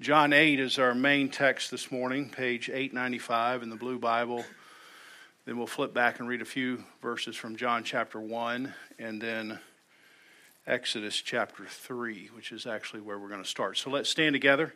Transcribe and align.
John 0.00 0.32
8 0.32 0.60
is 0.60 0.78
our 0.78 0.94
main 0.94 1.28
text 1.28 1.72
this 1.72 1.90
morning, 1.90 2.30
page 2.30 2.68
895 2.68 3.64
in 3.64 3.68
the 3.68 3.74
Blue 3.74 3.98
Bible. 3.98 4.44
Then 5.44 5.58
we'll 5.58 5.66
flip 5.66 5.92
back 5.92 6.20
and 6.20 6.28
read 6.28 6.40
a 6.40 6.44
few 6.44 6.84
verses 7.02 7.34
from 7.34 7.56
John 7.56 7.82
chapter 7.82 8.20
1 8.20 8.72
and 9.00 9.20
then 9.20 9.58
Exodus 10.68 11.16
chapter 11.16 11.66
3, 11.66 12.30
which 12.32 12.52
is 12.52 12.64
actually 12.64 13.00
where 13.00 13.18
we're 13.18 13.28
going 13.28 13.42
to 13.42 13.48
start. 13.48 13.76
So 13.76 13.90
let's 13.90 14.08
stand 14.08 14.34
together 14.34 14.72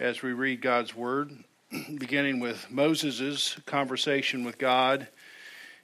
as 0.00 0.20
we 0.20 0.32
read 0.32 0.60
God's 0.60 0.96
word, 0.96 1.30
beginning 1.98 2.40
with 2.40 2.72
Moses' 2.72 3.56
conversation 3.66 4.42
with 4.42 4.58
God 4.58 5.06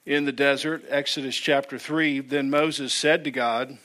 in 0.04 0.24
the 0.24 0.32
desert, 0.32 0.84
Exodus 0.88 1.36
chapter 1.36 1.78
3. 1.78 2.18
Then 2.18 2.50
Moses 2.50 2.92
said 2.92 3.22
to 3.22 3.30
God, 3.30 3.78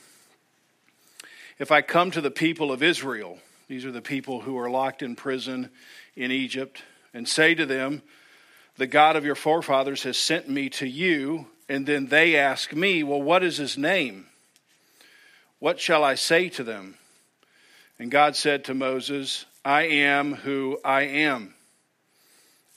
If 1.59 1.71
I 1.71 1.84
come 1.84 2.09
to 2.09 2.21
the 2.21 2.32
people 2.32 2.71
of 2.71 2.82
Israel, 2.82 3.38
these 3.72 3.86
are 3.86 3.92
the 3.94 4.02
people 4.02 4.42
who 4.42 4.58
are 4.58 4.70
locked 4.70 5.02
in 5.02 5.16
prison 5.16 5.70
in 6.18 6.30
Egypt. 6.30 6.84
And 7.14 7.25
say 7.25 7.56
to 7.56 7.66
them, 7.66 8.02
The 8.75 8.86
God 8.86 9.16
of 9.16 9.24
your 9.24 9.34
forefathers 9.34 10.04
has 10.04 10.18
sent 10.18 10.50
me 10.50 10.68
to 10.71 10.86
you. 10.86 11.48
And 11.70 11.86
then 11.86 12.07
they 12.07 12.36
ask 12.36 12.74
me, 12.74 13.02
Well, 13.02 13.21
what 13.21 13.46
is 13.46 13.56
his 13.56 13.78
name? 13.78 14.26
What 15.60 15.79
shall 15.79 16.04
I 16.04 16.15
say 16.15 16.50
to 16.50 16.65
them? 16.65 16.96
And 17.98 18.12
God 18.12 18.36
said 18.36 18.65
to 18.65 18.74
Moses, 18.74 19.46
I 19.64 19.84
am 19.84 20.34
who 20.34 20.78
I 20.84 21.04
am. 21.04 21.54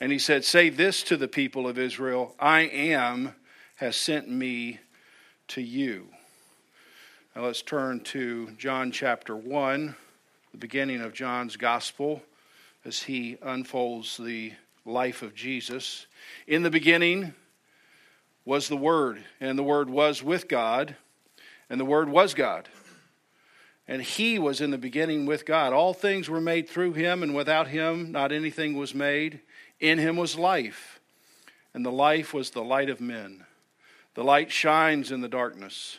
And 0.01 0.13
he 0.13 0.21
said, 0.21 0.45
Say 0.45 0.69
this 0.69 1.03
to 1.03 1.17
the 1.17 1.27
people 1.27 1.67
of 1.67 1.77
Israel 1.77 2.37
I 2.39 2.61
am 2.61 3.35
has 3.75 3.97
sent 3.97 4.31
me 4.31 4.79
to 5.49 5.61
you. 5.61 6.07
Now 7.35 7.47
let's 7.47 7.63
turn 7.63 7.99
to 8.05 8.53
John 8.53 8.93
chapter 8.93 9.35
1 9.35 9.97
the 10.55 10.59
beginning 10.59 11.01
of 11.01 11.13
John's 11.13 11.57
gospel 11.57 12.23
as 12.85 13.03
he 13.03 13.37
unfolds 13.43 14.17
the 14.17 14.53
life 14.85 15.23
of 15.23 15.35
Jesus. 15.35 16.07
In 16.47 16.63
the 16.63 16.71
beginning 16.71 17.35
was 18.45 18.69
the 18.69 18.77
Word, 18.77 19.25
and 19.41 19.59
the 19.59 19.65
Word 19.65 19.91
was 19.91 20.23
with 20.23 20.47
God, 20.47 20.95
and 21.69 21.81
the 21.81 21.85
Word 21.85 22.09
was 22.09 22.35
God. 22.35 22.69
And 23.89 24.01
he 24.01 24.39
was 24.39 24.61
in 24.61 24.71
the 24.71 24.79
beginning 24.79 25.27
with 25.27 25.45
God. 25.45 25.73
All 25.73 25.93
things 25.93 26.29
were 26.29 26.41
made 26.41 26.69
through 26.69 26.93
him, 26.93 27.25
and 27.25 27.35
without 27.35 27.67
him, 27.67 28.13
not 28.13 28.31
anything 28.31 28.77
was 28.77 28.95
made. 28.95 29.41
In 29.81 29.99
him 29.99 30.17
was 30.17 30.39
life, 30.39 31.01
and 31.75 31.85
the 31.85 31.91
life 31.91 32.33
was 32.33 32.51
the 32.51 32.63
light 32.63 32.91
of 32.91 33.01
men. 33.01 33.45
The 34.15 34.23
light 34.23 34.53
shines 34.53 35.11
in 35.11 35.21
the 35.21 35.29
darkness, 35.29 35.99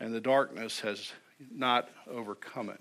and 0.00 0.12
the 0.12 0.20
darkness 0.20 0.80
has 0.80 1.12
not 1.54 1.88
overcome 2.10 2.70
it. 2.70 2.80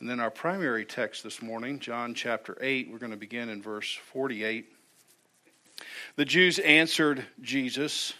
And 0.00 0.08
then 0.08 0.18
our 0.18 0.30
primary 0.30 0.86
text 0.86 1.22
this 1.22 1.42
morning, 1.42 1.78
John 1.78 2.14
chapter 2.14 2.56
8, 2.58 2.88
we're 2.90 2.96
going 2.96 3.10
to 3.10 3.18
begin 3.18 3.50
in 3.50 3.60
verse 3.60 3.98
48. 4.12 4.66
The 6.16 6.24
Jews 6.24 6.58
answered 6.58 7.26
Jesus, 7.42 8.14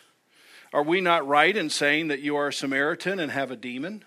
Are 0.74 0.82
we 0.82 1.00
not 1.00 1.26
right 1.26 1.56
in 1.56 1.70
saying 1.70 2.08
that 2.08 2.20
you 2.20 2.36
are 2.36 2.48
a 2.48 2.52
Samaritan 2.52 3.18
and 3.18 3.32
have 3.32 3.50
a 3.50 3.56
demon? 3.56 4.04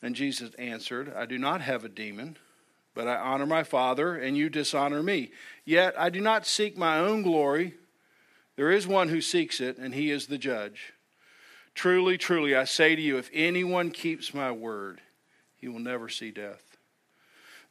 And 0.00 0.14
Jesus 0.14 0.54
answered, 0.54 1.12
I 1.14 1.26
do 1.26 1.36
not 1.36 1.60
have 1.60 1.84
a 1.84 1.90
demon, 1.90 2.38
but 2.94 3.06
I 3.06 3.16
honor 3.16 3.46
my 3.46 3.62
Father, 3.62 4.16
and 4.16 4.34
you 4.34 4.48
dishonor 4.48 5.02
me. 5.02 5.30
Yet 5.66 5.94
I 5.98 6.08
do 6.08 6.22
not 6.22 6.46
seek 6.46 6.74
my 6.74 6.98
own 7.00 7.22
glory. 7.22 7.74
There 8.56 8.70
is 8.70 8.86
one 8.86 9.10
who 9.10 9.20
seeks 9.20 9.60
it, 9.60 9.76
and 9.76 9.94
he 9.94 10.10
is 10.10 10.26
the 10.26 10.38
judge. 10.38 10.94
Truly, 11.74 12.16
truly, 12.16 12.54
I 12.54 12.64
say 12.64 12.96
to 12.96 13.02
you, 13.02 13.18
if 13.18 13.28
anyone 13.34 13.90
keeps 13.90 14.32
my 14.32 14.52
word, 14.52 15.02
he 15.64 15.68
will 15.70 15.80
never 15.80 16.10
see 16.10 16.30
death. 16.30 16.76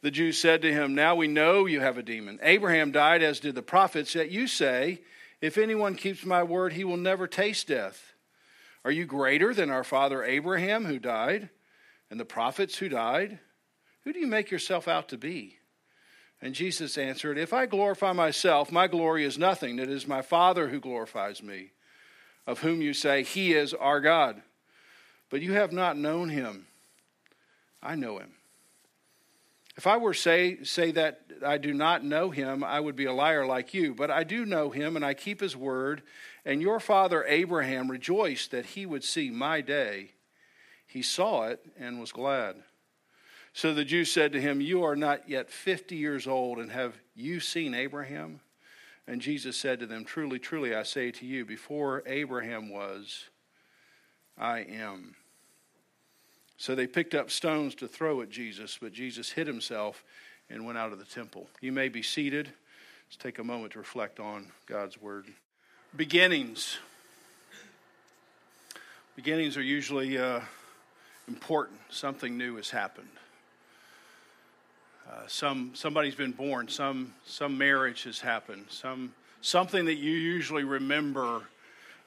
The 0.02 0.10
Jews 0.10 0.36
said 0.36 0.62
to 0.62 0.72
him, 0.72 0.96
Now 0.96 1.14
we 1.14 1.28
know 1.28 1.64
you 1.66 1.78
have 1.78 1.96
a 1.96 2.02
demon. 2.02 2.40
Abraham 2.42 2.90
died, 2.90 3.22
as 3.22 3.38
did 3.38 3.54
the 3.54 3.62
prophets, 3.62 4.16
yet 4.16 4.32
you 4.32 4.48
say, 4.48 5.00
If 5.40 5.56
anyone 5.56 5.94
keeps 5.94 6.26
my 6.26 6.42
word, 6.42 6.72
he 6.72 6.82
will 6.82 6.96
never 6.96 7.28
taste 7.28 7.68
death. 7.68 8.14
Are 8.84 8.90
you 8.90 9.06
greater 9.06 9.54
than 9.54 9.70
our 9.70 9.84
father 9.84 10.24
Abraham, 10.24 10.86
who 10.86 10.98
died, 10.98 11.50
and 12.10 12.18
the 12.18 12.24
prophets 12.24 12.78
who 12.78 12.88
died? 12.88 13.38
Who 14.02 14.12
do 14.12 14.18
you 14.18 14.26
make 14.26 14.50
yourself 14.50 14.88
out 14.88 15.10
to 15.10 15.16
be? 15.16 15.58
And 16.42 16.52
Jesus 16.52 16.98
answered, 16.98 17.38
If 17.38 17.52
I 17.52 17.66
glorify 17.66 18.12
myself, 18.12 18.72
my 18.72 18.88
glory 18.88 19.24
is 19.24 19.38
nothing. 19.38 19.78
It 19.78 19.88
is 19.88 20.08
my 20.08 20.20
Father 20.20 20.66
who 20.66 20.80
glorifies 20.80 21.44
me, 21.44 21.70
of 22.44 22.58
whom 22.58 22.82
you 22.82 22.92
say, 22.92 23.22
He 23.22 23.54
is 23.54 23.72
our 23.72 24.00
God. 24.00 24.42
But 25.30 25.42
you 25.42 25.52
have 25.52 25.70
not 25.70 25.96
known 25.96 26.28
him. 26.28 26.66
I 27.84 27.94
know 27.94 28.18
him. 28.18 28.32
If 29.76 29.86
I 29.86 29.96
were 29.96 30.14
say 30.14 30.62
say 30.62 30.92
that 30.92 31.20
I 31.44 31.58
do 31.58 31.74
not 31.74 32.04
know 32.04 32.30
him, 32.30 32.62
I 32.62 32.78
would 32.78 32.96
be 32.96 33.06
a 33.06 33.12
liar 33.12 33.44
like 33.44 33.74
you, 33.74 33.94
but 33.94 34.10
I 34.10 34.24
do 34.24 34.46
know 34.46 34.70
him 34.70 34.96
and 34.96 35.04
I 35.04 35.14
keep 35.14 35.40
his 35.40 35.56
word, 35.56 36.02
and 36.44 36.62
your 36.62 36.80
father 36.80 37.24
Abraham 37.24 37.90
rejoiced 37.90 38.52
that 38.52 38.66
he 38.66 38.86
would 38.86 39.04
see 39.04 39.30
my 39.30 39.60
day. 39.60 40.12
He 40.86 41.02
saw 41.02 41.48
it 41.48 41.64
and 41.76 41.98
was 41.98 42.12
glad. 42.12 42.56
So 43.52 43.74
the 43.74 43.84
Jews 43.84 44.10
said 44.10 44.32
to 44.32 44.40
him, 44.40 44.60
You 44.60 44.84
are 44.84 44.96
not 44.96 45.28
yet 45.28 45.50
50 45.50 45.96
years 45.96 46.26
old, 46.26 46.58
and 46.58 46.70
have 46.70 46.94
you 47.14 47.40
seen 47.40 47.74
Abraham? 47.74 48.40
And 49.06 49.20
Jesus 49.20 49.56
said 49.56 49.80
to 49.80 49.86
them, 49.86 50.04
Truly, 50.04 50.38
truly, 50.38 50.74
I 50.74 50.82
say 50.82 51.10
to 51.12 51.26
you, 51.26 51.44
before 51.44 52.02
Abraham 52.06 52.68
was, 52.68 53.28
I 54.38 54.60
am. 54.60 55.14
So 56.56 56.74
they 56.74 56.86
picked 56.86 57.14
up 57.14 57.30
stones 57.30 57.74
to 57.76 57.88
throw 57.88 58.22
at 58.22 58.30
Jesus, 58.30 58.78
but 58.80 58.92
Jesus 58.92 59.30
hid 59.30 59.46
himself 59.46 60.04
and 60.48 60.64
went 60.64 60.78
out 60.78 60.92
of 60.92 60.98
the 60.98 61.04
temple. 61.04 61.48
You 61.60 61.72
may 61.72 61.88
be 61.88 62.02
seated. 62.02 62.52
Let's 63.08 63.16
take 63.16 63.38
a 63.38 63.44
moment 63.44 63.72
to 63.72 63.78
reflect 63.78 64.20
on 64.20 64.46
God's 64.66 65.00
word. 65.00 65.26
Beginnings. 65.96 66.78
Beginnings 69.16 69.56
are 69.56 69.62
usually 69.62 70.18
uh, 70.18 70.40
important. 71.28 71.78
Something 71.90 72.36
new 72.36 72.56
has 72.56 72.70
happened. 72.70 73.08
Uh, 75.08 75.26
some 75.26 75.72
somebody's 75.74 76.14
been 76.14 76.32
born. 76.32 76.66
Some 76.68 77.14
some 77.26 77.58
marriage 77.58 78.04
has 78.04 78.20
happened. 78.20 78.66
Some 78.70 79.12
something 79.42 79.84
that 79.84 79.96
you 79.96 80.12
usually 80.12 80.64
remember 80.64 81.42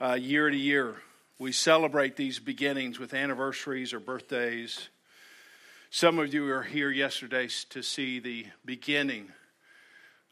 uh, 0.02 0.13
year 0.13 0.50
to 0.50 0.57
year. 0.57 0.96
We 1.40 1.52
celebrate 1.52 2.16
these 2.16 2.40
beginnings 2.40 2.98
with 2.98 3.14
anniversaries 3.14 3.94
or 3.94 4.00
birthdays. 4.00 4.90
Some 5.92 6.18
of 6.18 6.34
you 6.34 6.46
were 6.46 6.64
here 6.64 6.90
yesterday 6.90 7.48
to 7.70 7.84
see 7.84 8.20
the 8.20 8.48
beginning 8.66 9.31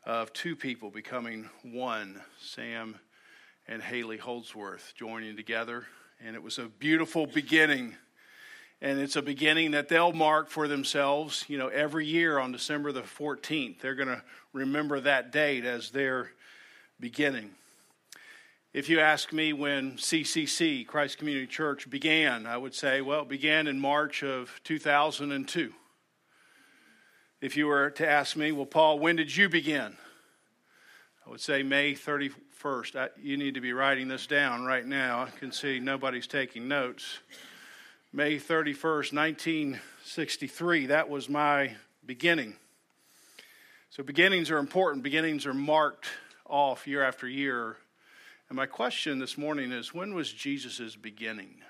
of 0.03 0.33
two 0.33 0.55
people 0.55 0.89
becoming 0.89 1.47
one 1.61 2.23
Sam 2.41 2.95
and 3.67 3.83
Haley 3.83 4.17
Holdsworth 4.17 4.93
joining 4.95 5.35
together. 5.35 5.85
And 6.25 6.35
it 6.35 6.41
was 6.41 6.57
a 6.57 6.65
beautiful 6.65 7.27
beginning. 7.27 7.95
And 8.81 8.99
it's 8.99 9.15
a 9.15 9.21
beginning 9.21 9.71
that 9.71 9.89
they'll 9.89 10.11
mark 10.11 10.49
for 10.49 10.67
themselves, 10.67 11.45
you 11.47 11.59
know, 11.59 11.67
every 11.67 12.07
year 12.07 12.39
on 12.39 12.51
December 12.51 12.91
the 12.91 13.03
14th. 13.03 13.79
They're 13.79 13.93
going 13.93 14.07
to 14.07 14.23
remember 14.53 14.99
that 15.01 15.31
date 15.31 15.65
as 15.65 15.91
their 15.91 16.31
beginning. 16.99 17.51
If 18.75 18.89
you 18.89 18.99
ask 18.99 19.31
me 19.31 19.53
when 19.53 19.93
CCC, 19.93 20.85
Christ 20.85 21.17
Community 21.17 21.47
Church, 21.47 21.89
began, 21.89 22.45
I 22.45 22.57
would 22.57 22.75
say, 22.75 22.99
well, 22.99 23.21
it 23.21 23.29
began 23.29 23.67
in 23.67 23.79
March 23.79 24.21
of 24.21 24.59
2002. 24.65 25.71
If 27.39 27.55
you 27.55 27.67
were 27.67 27.91
to 27.91 28.05
ask 28.05 28.35
me, 28.35 28.51
well, 28.51 28.65
Paul, 28.65 28.99
when 28.99 29.15
did 29.15 29.33
you 29.33 29.47
begin? 29.47 29.95
I 31.25 31.29
would 31.29 31.39
say 31.39 31.63
May 31.63 31.93
31st. 31.93 32.97
I, 32.97 33.07
you 33.17 33.37
need 33.37 33.53
to 33.53 33.61
be 33.61 33.71
writing 33.71 34.09
this 34.09 34.27
down 34.27 34.65
right 34.65 34.85
now. 34.85 35.21
I 35.21 35.29
can 35.39 35.53
see 35.53 35.79
nobody's 35.79 36.27
taking 36.27 36.67
notes. 36.67 37.19
May 38.11 38.35
31st, 38.35 39.13
1963. 39.13 40.87
That 40.87 41.07
was 41.07 41.29
my 41.29 41.77
beginning. 42.05 42.57
So, 43.89 44.03
beginnings 44.03 44.51
are 44.51 44.57
important. 44.57 45.01
Beginnings 45.01 45.45
are 45.45 45.53
marked 45.53 46.07
off 46.45 46.85
year 46.87 47.05
after 47.05 47.25
year 47.25 47.77
and 48.49 48.55
my 48.55 48.65
question 48.65 49.19
this 49.19 49.37
morning 49.37 49.71
is 49.71 49.93
when 49.93 50.13
was 50.13 50.31
Jesus' 50.31 50.95
beginning? 50.95 51.61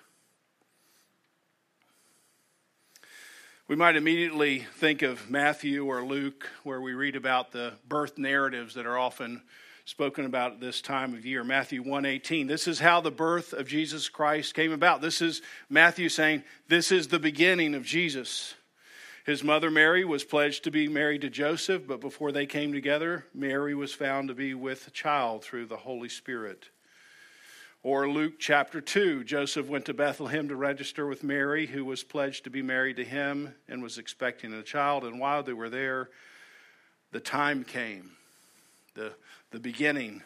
We 3.67 3.75
might 3.75 3.95
immediately 3.95 4.59
think 4.75 5.01
of 5.01 5.29
Matthew 5.29 5.87
or 5.87 6.03
Luke, 6.05 6.49
where 6.63 6.81
we 6.81 6.93
read 6.93 7.15
about 7.15 7.51
the 7.51 7.73
birth 7.87 8.17
narratives 8.17 8.75
that 8.75 8.85
are 8.85 8.97
often 8.97 9.41
spoken 9.85 10.25
about 10.25 10.53
at 10.53 10.59
this 10.59 10.81
time 10.81 11.13
of 11.13 11.25
year. 11.25 11.43
Matthew 11.43 11.83
1:18. 11.83 12.47
This 12.47 12.67
is 12.67 12.79
how 12.79 13.01
the 13.01 13.11
birth 13.11 13.53
of 13.53 13.67
Jesus 13.67 14.09
Christ 14.09 14.53
came 14.53 14.71
about. 14.71 15.01
This 15.01 15.21
is 15.21 15.41
Matthew 15.69 16.09
saying, 16.09 16.43
this 16.67 16.91
is 16.91 17.07
the 17.07 17.19
beginning 17.19 17.73
of 17.73 17.83
Jesus. 17.83 18.55
His 19.25 19.43
mother 19.43 19.71
Mary 19.71 20.05
was 20.05 20.23
pledged 20.23 20.63
to 20.65 20.71
be 20.71 20.87
married 20.87 21.21
to 21.21 21.31
Joseph, 21.31 21.87
but 21.87 21.99
before 21.99 22.31
they 22.31 22.45
came 22.45 22.73
together, 22.73 23.25
Mary 23.33 23.73
was 23.73 23.91
found 23.91 24.27
to 24.27 24.35
be 24.35 24.53
with 24.53 24.87
a 24.87 24.91
child 24.91 25.43
through 25.43 25.65
the 25.65 25.77
Holy 25.77 26.09
Spirit. 26.09 26.69
Or 27.81 28.07
Luke 28.07 28.33
chapter 28.37 28.81
2, 28.81 29.23
Joseph 29.23 29.67
went 29.67 29.85
to 29.85 29.95
Bethlehem 29.95 30.47
to 30.49 30.55
register 30.55 31.07
with 31.07 31.23
Mary, 31.23 31.65
who 31.65 31.83
was 31.83 32.03
pledged 32.03 32.43
to 32.43 32.51
be 32.51 32.61
married 32.61 32.97
to 32.97 33.03
him 33.03 33.55
and 33.67 33.81
was 33.81 33.97
expecting 33.97 34.53
a 34.53 34.61
child. 34.61 35.03
And 35.03 35.19
while 35.19 35.41
they 35.41 35.53
were 35.53 35.71
there, 35.71 36.11
the 37.11 37.19
time 37.19 37.63
came, 37.63 38.11
the, 38.93 39.11
the 39.49 39.59
beginning 39.59 40.21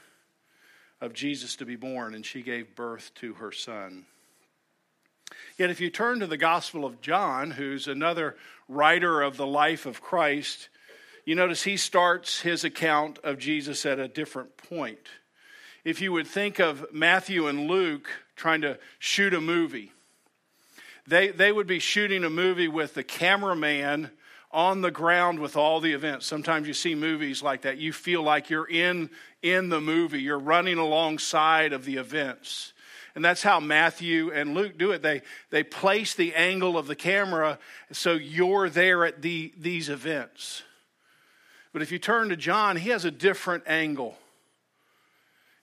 of 0.99 1.13
Jesus 1.13 1.55
to 1.55 1.65
be 1.65 1.77
born, 1.77 2.15
and 2.15 2.25
she 2.25 2.41
gave 2.41 2.75
birth 2.75 3.11
to 3.15 3.35
her 3.35 3.53
son. 3.53 4.05
Yet, 5.57 5.69
if 5.69 5.81
you 5.81 5.89
turn 5.89 6.19
to 6.19 6.27
the 6.27 6.37
Gospel 6.37 6.85
of 6.85 7.01
John, 7.01 7.51
who's 7.51 7.87
another 7.87 8.35
writer 8.67 9.21
of 9.21 9.37
the 9.37 9.47
life 9.47 9.85
of 9.85 10.01
Christ, 10.01 10.69
you 11.25 11.35
notice 11.35 11.63
he 11.63 11.77
starts 11.77 12.41
his 12.41 12.63
account 12.63 13.19
of 13.23 13.37
Jesus 13.37 13.85
at 13.85 13.99
a 13.99 14.07
different 14.07 14.57
point. 14.57 15.07
If 15.83 16.01
you 16.01 16.11
would 16.11 16.27
think 16.27 16.59
of 16.59 16.85
Matthew 16.93 17.47
and 17.47 17.67
Luke 17.67 18.09
trying 18.35 18.61
to 18.61 18.77
shoot 18.99 19.33
a 19.33 19.41
movie, 19.41 19.91
they, 21.07 21.29
they 21.29 21.51
would 21.51 21.67
be 21.67 21.79
shooting 21.79 22.23
a 22.23 22.29
movie 22.29 22.67
with 22.67 22.93
the 22.93 23.03
cameraman 23.03 24.11
on 24.51 24.81
the 24.81 24.91
ground 24.91 25.39
with 25.39 25.55
all 25.55 25.79
the 25.79 25.93
events. 25.93 26.25
Sometimes 26.25 26.67
you 26.67 26.73
see 26.73 26.95
movies 26.95 27.43
like 27.43 27.61
that. 27.61 27.77
You 27.77 27.93
feel 27.93 28.23
like 28.23 28.49
you're 28.49 28.69
in, 28.69 29.09
in 29.41 29.69
the 29.69 29.81
movie, 29.81 30.21
you're 30.21 30.39
running 30.39 30.77
alongside 30.77 31.73
of 31.73 31.85
the 31.85 31.97
events. 31.97 32.73
And 33.15 33.25
that's 33.25 33.43
how 33.43 33.59
Matthew 33.59 34.31
and 34.31 34.53
Luke 34.53 34.77
do 34.77 34.91
it. 34.91 35.01
They, 35.01 35.21
they 35.49 35.63
place 35.63 36.13
the 36.13 36.35
angle 36.35 36.77
of 36.77 36.87
the 36.87 36.95
camera 36.95 37.59
so 37.91 38.13
you're 38.13 38.69
there 38.69 39.05
at 39.05 39.21
the, 39.21 39.53
these 39.57 39.89
events. 39.89 40.63
But 41.73 41.81
if 41.81 41.91
you 41.91 41.99
turn 41.99 42.29
to 42.29 42.35
John, 42.35 42.77
he 42.77 42.89
has 42.89 43.05
a 43.05 43.11
different 43.11 43.63
angle. 43.67 44.17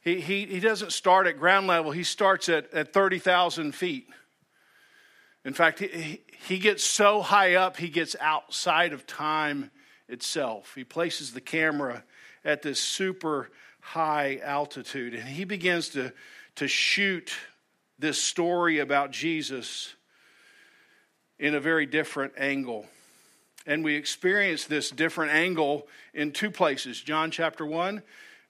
He, 0.03 0.21
he, 0.21 0.47
he 0.47 0.61
doesn't 0.61 0.93
start 0.93 1.27
at 1.27 1.39
ground 1.39 1.67
level, 1.67 1.91
he 1.91 2.05
starts 2.05 2.49
at, 2.49 2.73
at 2.73 2.93
30,000 2.93 3.75
feet. 3.75 4.07
In 5.45 5.53
fact, 5.53 5.79
he, 5.81 6.21
he 6.47 6.59
gets 6.59 6.85
so 6.85 7.23
high 7.23 7.55
up, 7.55 7.77
he 7.77 7.89
gets 7.89 8.17
outside 8.21 8.93
of 8.93 9.07
time 9.07 9.71
itself. 10.09 10.73
He 10.75 10.85
places 10.85 11.33
the 11.33 11.41
camera 11.41 12.05
at 12.45 12.63
this 12.63 12.81
super 12.81 13.51
high 13.81 14.41
altitude 14.43 15.15
and 15.15 15.25
he 15.25 15.45
begins 15.45 15.91
to, 15.91 16.13
to 16.57 16.69
shoot 16.69 17.33
this 17.99 18.21
story 18.21 18.79
about 18.79 19.11
Jesus 19.11 19.95
in 21.39 21.55
a 21.55 21.61
very 21.61 21.87
different 21.87 22.33
angle. 22.37 22.87
And 23.67 23.85
we 23.85 23.95
experience 23.95 24.65
this 24.65 24.91
different 24.91 25.33
angle 25.33 25.87
in 26.15 26.33
two 26.33 26.51
places 26.51 27.01
John 27.01 27.31
chapter 27.31 27.65
1 27.65 28.03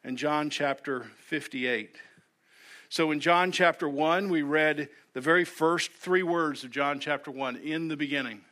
and 0.04 0.18
John 0.18 0.50
chapter 0.50 1.06
58. 1.26 1.96
So 2.88 3.10
in 3.10 3.18
John 3.18 3.50
chapter 3.50 3.88
1, 3.88 4.28
we 4.28 4.42
read 4.42 4.88
the 5.12 5.20
very 5.20 5.44
first 5.44 5.92
three 5.92 6.22
words 6.22 6.62
of 6.62 6.70
John 6.70 7.00
chapter 7.00 7.30
1 7.30 7.56
in 7.56 7.88
the 7.88 7.96
beginning. 7.96 8.42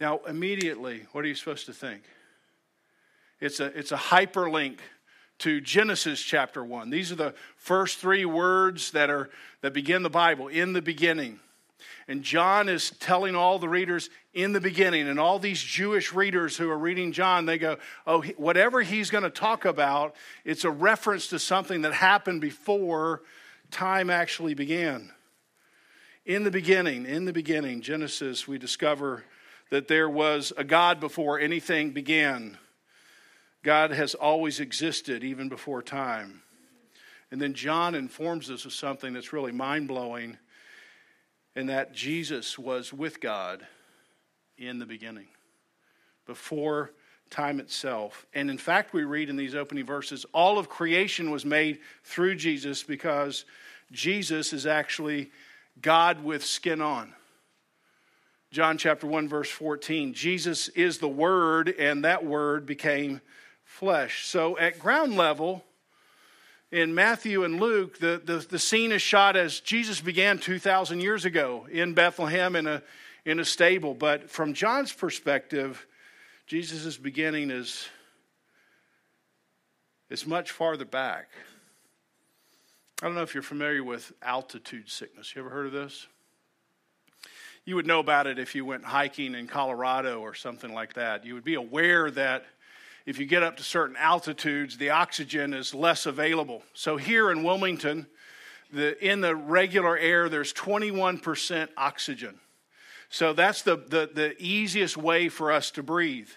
Now, 0.00 0.20
immediately, 0.28 1.06
what 1.12 1.24
are 1.24 1.28
you 1.28 1.34
supposed 1.34 1.66
to 1.66 1.72
think? 1.72 2.02
It's 3.40 3.60
a, 3.60 3.66
it's 3.78 3.92
a 3.92 3.96
hyperlink 3.96 4.78
to 5.44 5.60
Genesis 5.60 6.22
chapter 6.22 6.64
1. 6.64 6.88
These 6.88 7.12
are 7.12 7.16
the 7.16 7.34
first 7.58 7.98
three 7.98 8.24
words 8.24 8.92
that, 8.92 9.10
are, 9.10 9.28
that 9.60 9.74
begin 9.74 10.02
the 10.02 10.08
Bible 10.08 10.48
in 10.48 10.72
the 10.72 10.80
beginning. 10.80 11.38
And 12.08 12.22
John 12.22 12.66
is 12.66 12.92
telling 12.92 13.36
all 13.36 13.58
the 13.58 13.68
readers 13.68 14.08
in 14.32 14.54
the 14.54 14.60
beginning, 14.60 15.06
and 15.06 15.20
all 15.20 15.38
these 15.38 15.60
Jewish 15.60 16.14
readers 16.14 16.56
who 16.56 16.70
are 16.70 16.78
reading 16.78 17.12
John, 17.12 17.44
they 17.44 17.58
go, 17.58 17.76
Oh, 18.06 18.22
whatever 18.38 18.80
he's 18.80 19.10
going 19.10 19.24
to 19.24 19.28
talk 19.28 19.66
about, 19.66 20.16
it's 20.46 20.64
a 20.64 20.70
reference 20.70 21.28
to 21.28 21.38
something 21.38 21.82
that 21.82 21.92
happened 21.92 22.40
before 22.40 23.20
time 23.70 24.08
actually 24.08 24.54
began. 24.54 25.12
In 26.24 26.44
the 26.44 26.50
beginning, 26.50 27.04
in 27.04 27.26
the 27.26 27.34
beginning, 27.34 27.82
Genesis, 27.82 28.48
we 28.48 28.56
discover 28.56 29.24
that 29.68 29.88
there 29.88 30.08
was 30.08 30.54
a 30.56 30.64
God 30.64 31.00
before 31.00 31.38
anything 31.38 31.90
began. 31.90 32.56
God 33.64 33.92
has 33.92 34.14
always 34.14 34.60
existed 34.60 35.24
even 35.24 35.48
before 35.48 35.82
time. 35.82 36.42
And 37.30 37.40
then 37.40 37.54
John 37.54 37.94
informs 37.94 38.50
us 38.50 38.66
of 38.66 38.74
something 38.74 39.14
that's 39.14 39.32
really 39.32 39.52
mind 39.52 39.88
blowing 39.88 40.36
and 41.56 41.68
that 41.70 41.94
Jesus 41.94 42.58
was 42.58 42.92
with 42.92 43.20
God 43.20 43.66
in 44.58 44.78
the 44.78 44.86
beginning, 44.86 45.28
before 46.26 46.92
time 47.30 47.58
itself. 47.58 48.26
And 48.34 48.50
in 48.50 48.58
fact, 48.58 48.92
we 48.92 49.02
read 49.02 49.30
in 49.30 49.36
these 49.36 49.54
opening 49.54 49.86
verses 49.86 50.26
all 50.32 50.58
of 50.58 50.68
creation 50.68 51.30
was 51.30 51.44
made 51.44 51.80
through 52.04 52.36
Jesus 52.36 52.82
because 52.82 53.46
Jesus 53.90 54.52
is 54.52 54.66
actually 54.66 55.30
God 55.80 56.22
with 56.22 56.44
skin 56.44 56.82
on. 56.82 57.14
John 58.52 58.78
chapter 58.78 59.06
1 59.08 59.26
verse 59.26 59.50
14 59.50 60.14
Jesus 60.14 60.68
is 60.68 60.98
the 60.98 61.08
word 61.08 61.70
and 61.70 62.04
that 62.04 62.24
word 62.24 62.66
became 62.66 63.20
flesh. 63.74 64.24
So 64.26 64.56
at 64.56 64.78
ground 64.78 65.16
level 65.16 65.64
in 66.70 66.94
Matthew 66.94 67.42
and 67.42 67.58
Luke, 67.58 67.98
the, 67.98 68.22
the, 68.24 68.38
the 68.38 68.58
scene 68.58 68.92
is 68.92 69.02
shot 69.02 69.36
as 69.36 69.58
Jesus 69.58 70.00
began 70.00 70.38
2,000 70.38 71.00
years 71.00 71.24
ago 71.24 71.66
in 71.70 71.92
Bethlehem 71.92 72.54
in 72.54 72.68
a, 72.68 72.82
in 73.24 73.40
a 73.40 73.44
stable. 73.44 73.92
But 73.92 74.30
from 74.30 74.54
John's 74.54 74.92
perspective, 74.92 75.86
Jesus' 76.46 76.96
beginning 76.96 77.50
is, 77.50 77.88
is 80.08 80.24
much 80.24 80.52
farther 80.52 80.84
back. 80.84 81.28
I 83.02 83.06
don't 83.06 83.16
know 83.16 83.22
if 83.22 83.34
you're 83.34 83.42
familiar 83.42 83.82
with 83.82 84.12
altitude 84.22 84.88
sickness. 84.88 85.34
You 85.34 85.42
ever 85.42 85.50
heard 85.50 85.66
of 85.66 85.72
this? 85.72 86.06
You 87.64 87.74
would 87.74 87.88
know 87.88 87.98
about 87.98 88.28
it 88.28 88.38
if 88.38 88.54
you 88.54 88.64
went 88.64 88.84
hiking 88.84 89.34
in 89.34 89.48
Colorado 89.48 90.20
or 90.20 90.34
something 90.34 90.72
like 90.72 90.94
that. 90.94 91.24
You 91.26 91.34
would 91.34 91.44
be 91.44 91.54
aware 91.54 92.10
that 92.12 92.44
if 93.06 93.18
you 93.18 93.26
get 93.26 93.42
up 93.42 93.56
to 93.58 93.62
certain 93.62 93.96
altitudes, 93.96 94.78
the 94.78 94.90
oxygen 94.90 95.52
is 95.52 95.74
less 95.74 96.06
available. 96.06 96.62
So 96.72 96.96
here 96.96 97.30
in 97.30 97.42
Wilmington, 97.42 98.06
the, 98.72 99.02
in 99.04 99.20
the 99.20 99.36
regular 99.36 99.96
air, 99.96 100.28
there's 100.28 100.52
21% 100.52 101.68
oxygen. 101.76 102.40
So 103.10 103.32
that's 103.32 103.62
the, 103.62 103.76
the, 103.76 104.10
the 104.12 104.34
easiest 104.38 104.96
way 104.96 105.28
for 105.28 105.52
us 105.52 105.70
to 105.72 105.82
breathe. 105.82 106.30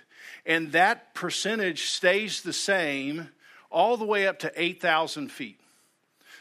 And 0.46 0.72
that 0.74 1.14
percentage 1.14 1.86
stays 1.86 2.42
the 2.42 2.54
same 2.54 3.30
all 3.72 3.98
the 3.98 4.06
way 4.06 4.28
up 4.28 4.40
to 4.40 4.52
8,000 4.56 5.32
feet. 5.32 5.60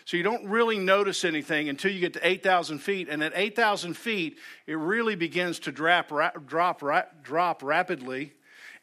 So 0.05 0.17
you 0.17 0.23
don't 0.23 0.49
really 0.49 0.79
notice 0.79 1.25
anything 1.25 1.69
until 1.69 1.91
you 1.91 1.99
get 1.99 2.13
to 2.13 2.27
8,000 2.27 2.79
feet. 2.79 3.09
And 3.09 3.25
at 3.25 3.33
8,000 3.35 3.95
feet, 3.95 4.39
it 4.67 4.77
really 4.79 5.17
begins 5.17 5.59
to 5.61 5.73
drop, 5.73 6.13
drop, 6.47 6.83
drop 7.23 7.63
rapidly 7.63 8.33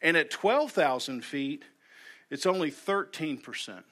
and 0.03 0.17
at 0.17 0.29
12,000 0.29 1.23
feet, 1.23 1.63
it's 2.30 2.45
only 2.45 2.69
13%. 2.69 3.83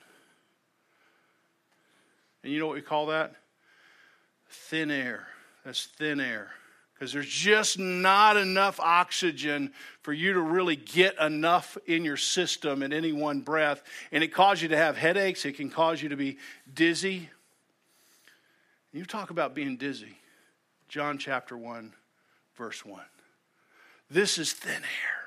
And 2.43 2.51
you 2.51 2.59
know 2.59 2.67
what 2.67 2.75
we 2.75 2.81
call 2.81 3.07
that? 3.07 3.33
Thin 4.49 4.91
air. 4.91 5.27
That's 5.63 5.85
thin 5.85 6.19
air. 6.19 6.51
Because 6.93 7.13
there's 7.13 7.27
just 7.27 7.79
not 7.79 8.37
enough 8.37 8.79
oxygen 8.79 9.71
for 10.01 10.13
you 10.13 10.33
to 10.33 10.41
really 10.41 10.75
get 10.75 11.19
enough 11.19 11.77
in 11.87 12.03
your 12.03 12.17
system 12.17 12.83
in 12.83 12.93
any 12.93 13.11
one 13.11 13.41
breath. 13.41 13.81
And 14.11 14.23
it 14.23 14.33
causes 14.33 14.63
you 14.63 14.69
to 14.69 14.77
have 14.77 14.97
headaches, 14.97 15.45
it 15.45 15.53
can 15.53 15.69
cause 15.69 16.01
you 16.03 16.09
to 16.09 16.17
be 16.17 16.37
dizzy. 16.71 17.29
You 18.91 19.05
talk 19.05 19.29
about 19.29 19.55
being 19.55 19.77
dizzy. 19.77 20.17
John 20.89 21.17
chapter 21.17 21.57
1, 21.57 21.93
verse 22.57 22.85
1. 22.85 23.01
This 24.09 24.37
is 24.37 24.51
thin 24.51 24.73
air. 24.73 25.20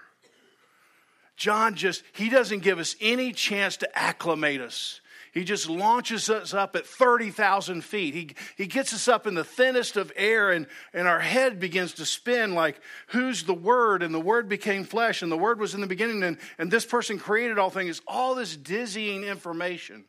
John 1.37 1.75
just, 1.75 2.03
he 2.13 2.29
doesn't 2.29 2.61
give 2.61 2.79
us 2.79 2.95
any 3.01 3.33
chance 3.33 3.77
to 3.79 3.99
acclimate 3.99 4.61
us. 4.61 5.01
He 5.33 5.43
just 5.43 5.69
launches 5.69 6.31
us 6.31 6.55
up 6.55 6.77
at 6.77 6.87
30,000 6.87 7.83
feet. 7.83 8.15
He, 8.15 8.31
he 8.57 8.69
gets 8.69 8.95
us 8.95 9.09
up 9.09 9.27
in 9.27 9.35
the 9.35 9.43
thinnest 9.43 9.97
of 9.97 10.13
air, 10.15 10.53
and, 10.53 10.69
and 10.93 11.09
our 11.09 11.19
head 11.19 11.59
begins 11.59 11.95
to 11.95 12.07
spin 12.07 12.55
like, 12.55 12.81
Who's 13.09 13.43
the 13.43 13.53
Word? 13.53 14.05
And 14.05 14.15
the 14.15 14.21
Word 14.21 14.49
became 14.49 14.85
flesh, 14.85 15.23
and 15.23 15.33
the 15.33 15.37
Word 15.37 15.59
was 15.59 15.75
in 15.75 15.81
the 15.81 15.89
beginning, 15.89 16.23
and, 16.23 16.39
and 16.57 16.71
this 16.71 16.87
person 16.87 17.19
created 17.19 17.59
all 17.59 17.69
things. 17.69 18.01
All 18.07 18.37
this 18.37 18.57
dizzying 18.57 19.25
information. 19.25 20.05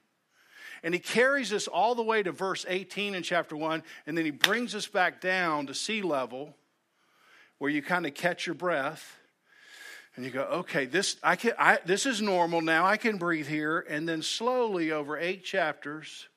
And 0.83 0.93
he 0.93 0.99
carries 0.99 1.51
us 1.51 1.67
all 1.67 1.95
the 1.95 2.03
way 2.03 2.21
to 2.21 2.31
verse 2.31 2.63
18 2.69 3.15
in 3.15 3.23
chapter 3.23 3.57
1, 3.57 3.81
and 4.05 4.15
then 4.15 4.25
he 4.25 4.31
brings 4.31 4.75
us 4.75 4.85
back 4.85 5.21
down 5.21 5.65
to 5.65 5.73
sea 5.73 6.03
level, 6.03 6.55
where 7.57 7.71
you 7.71 7.81
kind 7.81 8.05
of 8.05 8.13
catch 8.13 8.45
your 8.45 8.53
breath 8.53 9.17
and 10.15 10.23
you 10.23 10.31
go, 10.31 10.43
okay, 10.43 10.85
this 10.85 11.17
I 11.21 11.35
can 11.35 11.53
I, 11.59 11.79
this 11.85 12.05
is 12.05 12.21
normal 12.21 12.61
now. 12.61 12.85
I 12.85 12.97
can 12.97 13.17
breathe 13.17 13.47
here. 13.47 13.85
And 13.89 14.07
then 14.07 14.21
slowly 14.21 14.91
over 14.91 15.17
eight 15.17 15.43
chapters, 15.43 16.27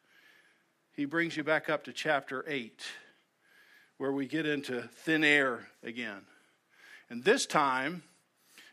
he 0.97 1.04
brings 1.04 1.37
you 1.37 1.44
back 1.44 1.68
up 1.68 1.85
to 1.85 1.92
chapter 1.92 2.44
eight, 2.49 2.82
where 3.99 4.12
we 4.12 4.26
get 4.26 4.47
into 4.47 4.82
thin 5.04 5.23
air 5.23 5.68
again. 5.85 6.23
And 7.08 7.23
this 7.23 7.47
time, 7.47 8.02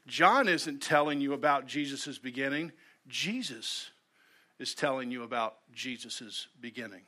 John 0.08 0.48
isn't 0.48 0.82
telling 0.82 1.22
you 1.22 1.34
about 1.34 1.68
Jesus' 1.68 2.18
beginning. 2.18 2.72
Jesus 3.08 3.92
is 4.58 4.74
telling 4.74 5.12
you 5.12 5.24
about 5.24 5.58
Jesus' 5.74 6.48
beginning. 6.60 7.02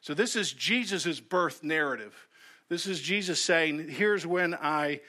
So 0.00 0.14
this 0.14 0.34
is 0.34 0.52
Jesus' 0.52 1.20
birth 1.20 1.62
narrative. 1.62 2.14
This 2.68 2.86
is 2.86 3.00
Jesus 3.00 3.42
saying, 3.42 3.88
Here's 3.88 4.26
when 4.26 4.54
I 4.54 5.00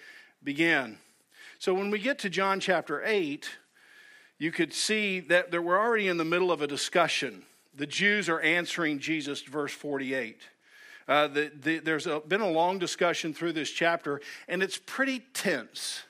began. 0.44 0.98
So 1.62 1.76
when 1.76 1.92
we 1.92 2.00
get 2.00 2.18
to 2.20 2.30
John 2.32 2.60
chapter 2.60 3.04
8, 3.06 3.48
you 4.40 4.52
could 4.52 4.74
see 4.74 5.20
that, 5.20 5.52
that 5.52 5.62
we're 5.62 5.80
already 5.80 6.08
in 6.08 6.18
the 6.18 6.26
middle 6.26 6.52
of 6.52 6.64
a 6.64 6.66
discussion. 6.66 7.44
The 7.76 7.86
Jews 7.86 8.30
are 8.30 8.40
answering 8.40 8.98
Jesus, 8.98 9.44
verse 9.44 9.72
48. 9.72 10.42
Uh, 11.08 11.28
the, 11.28 11.52
the, 11.62 11.78
there's 11.78 12.08
a, 12.08 12.20
been 12.22 12.42
a 12.42 12.50
long 12.50 12.80
discussion 12.80 13.32
through 13.32 13.54
this 13.54 13.70
chapter, 13.70 14.22
and 14.48 14.64
it's 14.64 14.80
pretty 14.84 15.20
tense. 15.36 16.02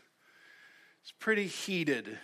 It's 1.02 1.12
pretty 1.20 1.48
heated. 1.48 2.18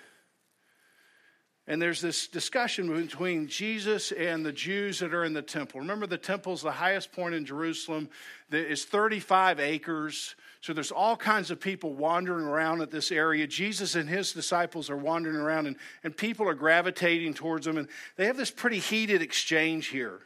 And 1.68 1.82
there's 1.82 2.00
this 2.00 2.28
discussion 2.30 2.88
between 2.88 3.50
Jesus 3.50 4.14
and 4.14 4.46
the 4.46 4.54
Jews 4.54 5.00
that 5.00 5.14
are 5.14 5.26
in 5.26 5.34
the 5.34 5.42
temple. 5.42 5.82
Remember, 5.82 6.08
the 6.08 6.18
temple 6.18 6.54
is 6.54 6.62
the 6.62 6.72
highest 6.72 7.12
point 7.12 7.36
in 7.36 7.44
Jerusalem. 7.44 8.08
It's 8.50 8.86
35 8.86 9.60
acres. 9.60 10.38
So 10.62 10.74
there's 10.74 10.92
all 10.92 11.16
kinds 11.16 11.52
of 11.52 11.60
people 11.60 11.94
wandering 11.94 12.46
around 12.46 12.82
at 12.82 12.92
this 12.92 13.12
area. 13.12 13.48
Jesus 13.48 13.96
and 13.96 14.10
his 14.10 14.34
disciples 14.34 14.90
are 14.90 14.98
wandering 14.98 15.36
around, 15.36 15.68
and, 15.68 15.76
and 16.04 16.16
people 16.16 16.48
are 16.48 16.56
gravitating 16.56 17.34
towards 17.34 17.66
them. 17.66 17.78
And 17.78 17.88
they 18.16 18.26
have 18.26 18.38
this 18.38 18.52
pretty 18.52 18.80
heated 18.80 19.22
exchange 19.22 19.88
here. 19.88 20.22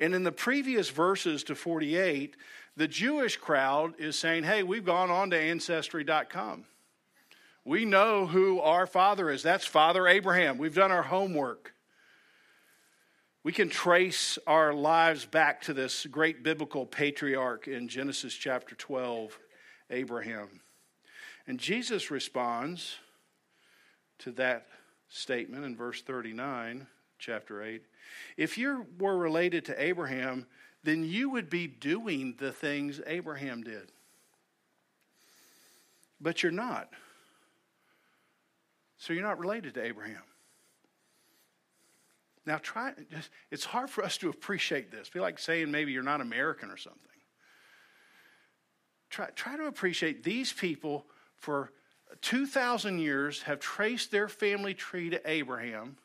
And 0.00 0.14
in 0.14 0.22
the 0.22 0.32
previous 0.32 0.90
verses 0.90 1.42
to 1.44 1.54
48, 1.54 2.36
the 2.76 2.88
Jewish 2.88 3.36
crowd 3.36 3.94
is 3.98 4.16
saying, 4.16 4.44
Hey, 4.44 4.62
we've 4.62 4.84
gone 4.84 5.10
on 5.10 5.30
to 5.30 5.38
ancestry.com. 5.38 6.64
We 7.64 7.84
know 7.84 8.26
who 8.26 8.60
our 8.60 8.86
father 8.86 9.28
is. 9.30 9.42
That's 9.42 9.66
Father 9.66 10.06
Abraham. 10.06 10.56
We've 10.56 10.74
done 10.74 10.92
our 10.92 11.02
homework. 11.02 11.74
We 13.42 13.52
can 13.52 13.68
trace 13.68 14.38
our 14.46 14.72
lives 14.72 15.26
back 15.26 15.62
to 15.62 15.74
this 15.74 16.06
great 16.06 16.42
biblical 16.42 16.86
patriarch 16.86 17.68
in 17.68 17.88
Genesis 17.88 18.34
chapter 18.34 18.74
12, 18.74 19.38
Abraham. 19.90 20.60
And 21.46 21.58
Jesus 21.58 22.10
responds 22.10 22.96
to 24.20 24.32
that 24.32 24.66
statement 25.08 25.64
in 25.64 25.76
verse 25.76 26.02
39, 26.02 26.86
chapter 27.18 27.62
8. 27.62 27.82
If 28.36 28.58
you 28.58 28.86
were 28.98 29.16
related 29.16 29.64
to 29.66 29.82
Abraham, 29.82 30.46
then 30.82 31.04
you 31.04 31.30
would 31.30 31.50
be 31.50 31.66
doing 31.66 32.34
the 32.38 32.52
things 32.52 33.00
Abraham 33.06 33.62
did. 33.62 33.90
But 36.20 36.42
you're 36.42 36.52
not. 36.52 36.88
So 38.96 39.12
you're 39.12 39.22
not 39.22 39.38
related 39.38 39.74
to 39.74 39.84
Abraham. 39.84 40.22
Now, 42.44 42.58
try, 42.62 42.92
it's 43.50 43.64
hard 43.64 43.90
for 43.90 44.02
us 44.02 44.16
to 44.18 44.30
appreciate 44.30 44.90
this. 44.90 45.10
Be 45.10 45.20
like 45.20 45.38
saying 45.38 45.70
maybe 45.70 45.92
you're 45.92 46.02
not 46.02 46.20
American 46.20 46.70
or 46.70 46.78
something. 46.78 47.02
Try, 49.10 49.26
try 49.34 49.56
to 49.56 49.66
appreciate 49.66 50.22
these 50.22 50.52
people 50.52 51.06
for 51.36 51.72
2,000 52.22 52.98
years 52.98 53.42
have 53.42 53.60
traced 53.60 54.10
their 54.10 54.28
family 54.28 54.74
tree 54.74 55.10
to 55.10 55.30
Abraham. 55.30 55.96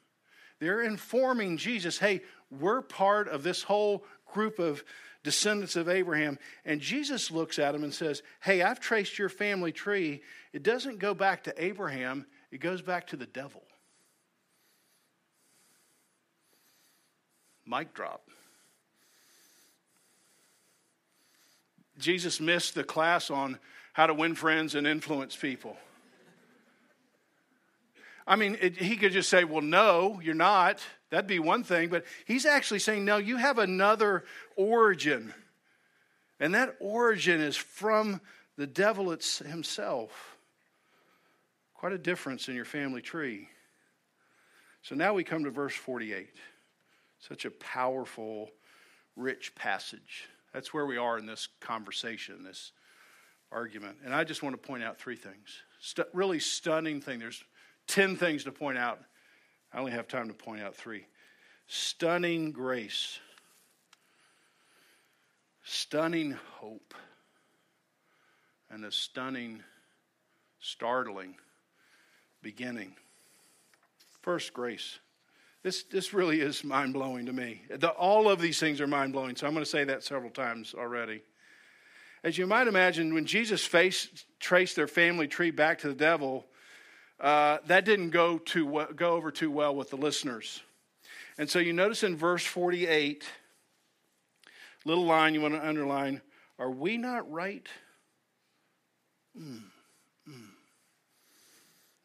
They're 0.60 0.84
informing 0.84 1.58
Jesus, 1.58 1.98
hey, 1.98 2.22
we're 2.50 2.82
part 2.82 3.28
of 3.28 3.44
this 3.44 3.64
whole 3.64 4.06
group 4.32 4.60
of 4.60 4.84
descendants 5.24 5.76
of 5.76 5.90
Abraham. 5.90 6.38
And 6.66 6.80
Jesus 6.80 7.32
looks 7.32 7.58
at 7.60 7.72
them 7.72 7.84
and 7.84 7.94
says, 7.94 8.22
hey, 8.42 8.62
I've 8.62 8.80
traced 8.80 9.18
your 9.18 9.30
family 9.30 9.72
tree. 9.72 10.22
It 10.52 10.64
doesn't 10.64 11.00
go 11.00 11.14
back 11.14 11.44
to 11.44 11.64
Abraham, 11.64 12.26
it 12.52 12.60
goes 12.60 12.82
back 12.82 13.08
to 13.08 13.18
the 13.18 13.26
devil. 13.26 13.64
Mic 17.66 17.94
drop. 17.94 18.30
Jesus 22.04 22.40
missed 22.40 22.76
the 22.76 22.84
class 22.84 23.32
on 23.32 23.58
how 23.94 24.08
to 24.08 24.14
win 24.14 24.36
friends 24.36 24.76
and 24.76 24.86
influence 24.86 25.36
people. 25.36 25.78
I 28.26 28.36
mean, 28.36 28.58
it, 28.62 28.78
he 28.78 28.96
could 28.96 29.12
just 29.12 29.30
say, 29.30 29.44
well, 29.44 29.62
no, 29.62 30.20
you're 30.24 30.34
not. 30.34 30.80
That'd 31.10 31.28
be 31.28 31.40
one 31.40 31.64
thing. 31.64 31.90
But 31.90 32.06
he's 32.26 32.46
actually 32.46 32.80
saying, 32.80 33.04
no, 33.06 33.18
you 33.18 33.38
have 33.38 33.58
another 33.58 34.24
origin. 34.56 35.34
And 36.40 36.56
that 36.56 36.76
origin 36.80 37.42
is 37.42 37.56
from 37.56 38.22
the 38.58 38.68
devil 38.68 39.10
himself. 39.10 40.38
Quite 41.74 41.94
a 41.94 41.98
difference 41.98 42.48
in 42.48 42.56
your 42.56 42.66
family 42.66 43.02
tree. 43.02 43.50
So 44.84 44.96
now 44.96 45.14
we 45.14 45.24
come 45.24 45.44
to 45.44 45.50
verse 45.50 45.76
48. 45.76 46.30
Such 47.20 47.46
a 47.46 47.52
powerful, 47.52 48.50
rich 49.16 49.54
passage. 49.56 50.28
That's 50.54 50.74
where 50.74 50.86
we 50.86 50.98
are 50.98 51.18
in 51.18 51.26
this 51.26 51.48
conversation, 51.60 52.44
this 52.44 52.72
argument. 53.52 53.98
And 54.06 54.14
I 54.14 54.24
just 54.24 54.44
want 54.44 54.54
to 54.54 54.68
point 54.68 54.84
out 54.84 55.00
three 55.00 55.16
things. 55.16 55.64
St- 55.80 56.08
really 56.14 56.40
stunning 56.40 57.02
thing. 57.02 57.20
There's 57.20 57.44
10 57.88 58.16
things 58.16 58.44
to 58.44 58.52
point 58.52 58.78
out. 58.78 59.00
I 59.74 59.80
only 59.80 59.92
have 59.92 60.08
time 60.08 60.28
to 60.28 60.34
point 60.34 60.62
out 60.62 60.76
three. 60.76 61.06
Stunning 61.68 62.52
grace, 62.52 63.20
stunning 65.64 66.38
hope, 66.60 66.94
and 68.70 68.86
a 68.86 68.92
stunning, 68.92 69.64
startling 70.60 71.36
beginning. 72.42 72.96
First, 74.22 74.54
grace. 74.54 75.00
This, 75.64 75.84
this 75.84 76.14
really 76.14 76.42
is 76.42 76.62
mind 76.66 76.94
blowing 76.94 77.26
to 77.28 77.34
me. 77.34 77.62
The, 77.70 77.90
all 77.90 78.30
of 78.30 78.42
these 78.42 78.60
things 78.60 78.82
are 78.82 78.88
mind 78.88 79.14
blowing, 79.14 79.38
so 79.38 79.48
I'm 79.48 79.54
going 79.54 79.64
to 79.64 79.70
say 79.70 79.86
that 79.86 80.04
several 80.04 80.30
times 80.30 80.76
already. 80.78 81.22
As 82.22 82.38
you 82.38 82.46
might 82.46 82.68
imagine, 82.68 83.14
when 83.14 83.26
Jesus 83.26 83.66
faced, 83.66 84.26
traced 84.42 84.76
their 84.76 84.88
family 84.88 85.28
tree 85.28 85.52
back 85.52 85.80
to 85.80 85.88
the 85.88 85.94
devil, 85.94 86.46
uh, 87.20 87.60
that 87.68 87.86
didn't 87.86 88.10
go, 88.10 88.38
too, 88.38 88.88
go 88.96 89.14
over 89.14 89.32
too 89.32 89.50
well 89.50 89.74
with 89.74 89.90
the 89.90 89.96
listeners. 89.96 90.62
And 91.38 91.50
so 91.50 91.60
you 91.60 91.72
notice 91.72 92.04
in 92.04 92.18
verse 92.18 92.46
48, 92.46 93.24
little 94.84 95.06
line 95.06 95.34
you 95.34 95.42
want 95.42 95.54
to 95.54 95.66
underline, 95.66 96.22
are 96.60 96.72
we 96.72 96.98
not 96.98 97.32
right? 97.32 97.66
Mm, 99.40 99.64
mm. 100.30 100.50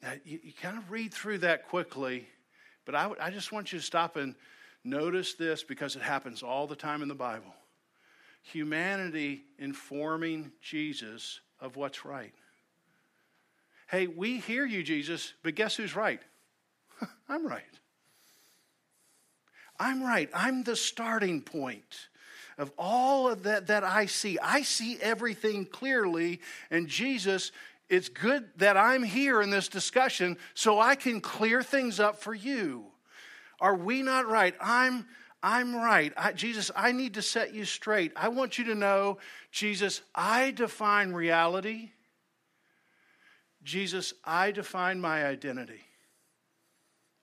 Now, 0.00 0.12
you, 0.24 0.38
you 0.44 0.52
kind 0.52 0.78
of 0.78 0.92
read 0.92 1.12
through 1.12 1.38
that 1.38 1.68
quickly, 1.68 2.28
but 2.88 2.94
I, 2.94 3.10
I 3.20 3.30
just 3.30 3.52
want 3.52 3.70
you 3.70 3.78
to 3.78 3.84
stop 3.84 4.16
and 4.16 4.34
notice 4.82 5.34
this 5.34 5.62
because 5.62 5.94
it 5.94 6.00
happens 6.00 6.42
all 6.42 6.66
the 6.66 6.74
time 6.74 7.02
in 7.02 7.08
the 7.08 7.14
Bible. 7.14 7.54
Humanity 8.40 9.42
informing 9.58 10.52
Jesus 10.62 11.40
of 11.60 11.76
what's 11.76 12.06
right. 12.06 12.32
Hey, 13.90 14.06
we 14.06 14.38
hear 14.38 14.64
you, 14.64 14.82
Jesus, 14.82 15.34
but 15.42 15.54
guess 15.54 15.76
who's 15.76 15.94
right? 15.94 16.22
I'm 17.28 17.46
right. 17.46 17.62
I'm 19.78 20.02
right. 20.02 20.30
I'm 20.32 20.62
the 20.62 20.74
starting 20.74 21.42
point 21.42 22.08
of 22.56 22.72
all 22.78 23.28
of 23.28 23.42
that 23.42 23.66
that 23.66 23.84
I 23.84 24.06
see. 24.06 24.38
I 24.42 24.62
see 24.62 24.96
everything 25.02 25.66
clearly, 25.66 26.40
and 26.70 26.88
Jesus 26.88 27.52
it's 27.88 28.08
good 28.08 28.48
that 28.56 28.76
I'm 28.76 29.02
here 29.02 29.40
in 29.40 29.50
this 29.50 29.68
discussion 29.68 30.36
so 30.54 30.78
I 30.78 30.94
can 30.94 31.20
clear 31.20 31.62
things 31.62 31.98
up 32.00 32.20
for 32.20 32.34
you. 32.34 32.86
Are 33.60 33.74
we 33.74 34.02
not 34.02 34.28
right? 34.28 34.54
I'm 34.60 35.06
I'm 35.42 35.76
right. 35.76 36.12
I, 36.16 36.32
Jesus, 36.32 36.70
I 36.74 36.90
need 36.92 37.14
to 37.14 37.22
set 37.22 37.54
you 37.54 37.64
straight. 37.64 38.12
I 38.16 38.28
want 38.28 38.58
you 38.58 38.64
to 38.64 38.74
know, 38.74 39.18
Jesus, 39.52 40.02
I 40.14 40.50
define 40.50 41.12
reality. 41.12 41.90
Jesus, 43.62 44.14
I 44.24 44.50
define 44.50 45.00
my 45.00 45.24
identity. 45.24 45.80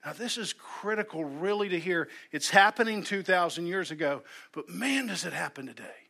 Now, 0.04 0.14
this 0.14 0.38
is 0.38 0.54
critical, 0.54 1.24
really, 1.24 1.68
to 1.68 1.78
hear. 1.78 2.08
It's 2.32 2.48
happening 2.48 3.02
2,000 3.02 3.66
years 3.66 3.90
ago, 3.90 4.22
but 4.52 4.68
man, 4.68 5.08
does 5.08 5.26
it 5.26 5.32
happen 5.32 5.66
today. 5.66 6.05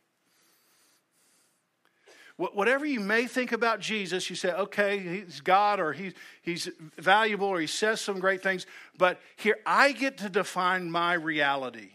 Whatever 2.37 2.85
you 2.85 3.01
may 3.01 3.27
think 3.27 3.53
about 3.53 3.81
Jesus, 3.81 4.29
you 4.29 4.37
say, 4.37 4.53
okay, 4.53 4.99
he's 4.99 5.41
God 5.41 5.81
or 5.81 5.95
he's, 5.95 6.13
he's 6.43 6.69
valuable 6.99 7.47
or 7.47 7.61
he 7.61 7.67
says 7.67 7.99
some 7.99 8.21
great 8.21 8.43
things, 8.43 8.67
but 8.99 9.19
here 9.37 9.57
I 9.65 9.93
get 9.93 10.19
to 10.19 10.29
define 10.29 10.91
my 10.91 11.15
reality. 11.15 11.93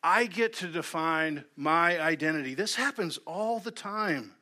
I 0.00 0.26
get 0.26 0.54
to 0.54 0.68
define 0.68 1.44
my 1.56 2.00
identity. 2.00 2.54
This 2.54 2.76
happens 2.76 3.18
all 3.26 3.58
the 3.58 3.72
time. 3.72 4.32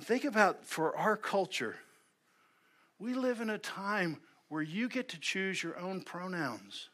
Think 0.00 0.24
about 0.24 0.64
for 0.64 0.96
our 0.96 1.18
culture, 1.18 1.76
we 2.98 3.12
live 3.12 3.42
in 3.42 3.50
a 3.50 3.58
time 3.58 4.20
where 4.48 4.62
you 4.62 4.88
get 4.88 5.10
to 5.10 5.20
choose 5.20 5.62
your 5.62 5.78
own 5.78 6.00
pronouns. 6.00 6.88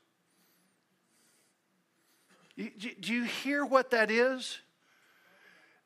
Do 2.56 3.14
you 3.14 3.22
hear 3.22 3.64
what 3.64 3.90
that 3.90 4.10
is? 4.10 4.58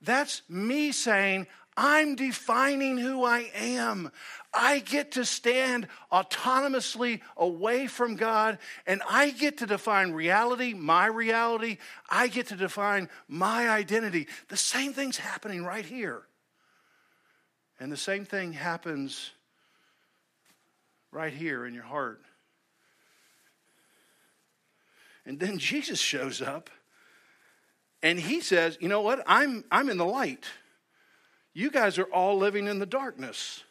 That's 0.06 0.42
me 0.48 0.92
saying, 0.92 1.48
I'm 1.76 2.14
defining 2.14 2.96
who 2.96 3.24
I 3.24 3.50
am. 3.54 4.10
I 4.54 4.78
get 4.78 5.12
to 5.12 5.26
stand 5.26 5.88
autonomously 6.10 7.20
away 7.36 7.86
from 7.88 8.16
God 8.16 8.58
and 8.86 9.02
I 9.10 9.30
get 9.30 9.58
to 9.58 9.66
define 9.66 10.12
reality, 10.12 10.72
my 10.72 11.06
reality. 11.06 11.76
I 12.08 12.28
get 12.28 12.46
to 12.46 12.56
define 12.56 13.10
my 13.28 13.68
identity. 13.68 14.28
The 14.48 14.56
same 14.56 14.94
thing's 14.94 15.18
happening 15.18 15.64
right 15.64 15.84
here. 15.84 16.22
And 17.78 17.92
the 17.92 17.96
same 17.98 18.24
thing 18.24 18.54
happens 18.54 19.32
right 21.10 21.32
here 21.32 21.66
in 21.66 21.74
your 21.74 21.82
heart. 21.82 22.22
And 25.26 25.38
then 25.38 25.58
Jesus 25.58 25.98
shows 25.98 26.40
up 26.40 26.70
and 28.06 28.20
he 28.20 28.40
says, 28.40 28.78
You 28.80 28.88
know 28.88 29.00
what? 29.00 29.24
I'm, 29.26 29.64
I'm 29.68 29.90
in 29.90 29.98
the 29.98 30.04
light. 30.04 30.44
You 31.54 31.72
guys 31.72 31.98
are 31.98 32.04
all 32.04 32.38
living 32.38 32.68
in 32.68 32.78
the 32.78 32.86
darkness. 32.86 33.64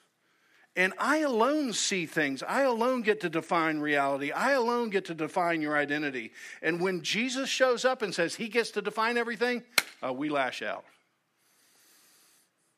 And 0.75 0.91
I 0.99 1.19
alone 1.19 1.71
see 1.71 2.05
things. 2.05 2.43
I 2.43 2.63
alone 2.63 3.01
get 3.01 3.21
to 3.21 3.29
define 3.29 3.79
reality. 3.79 4.33
I 4.33 4.51
alone 4.51 4.89
get 4.89 5.05
to 5.05 5.13
define 5.13 5.61
your 5.61 5.77
identity. 5.77 6.33
And 6.61 6.81
when 6.81 7.01
Jesus 7.01 7.47
shows 7.47 7.85
up 7.85 8.01
and 8.01 8.13
says 8.13 8.35
he 8.35 8.49
gets 8.49 8.71
to 8.71 8.81
define 8.81 9.17
everything, 9.17 9.63
uh, 10.05 10.11
we 10.11 10.27
lash 10.27 10.61
out. 10.61 10.83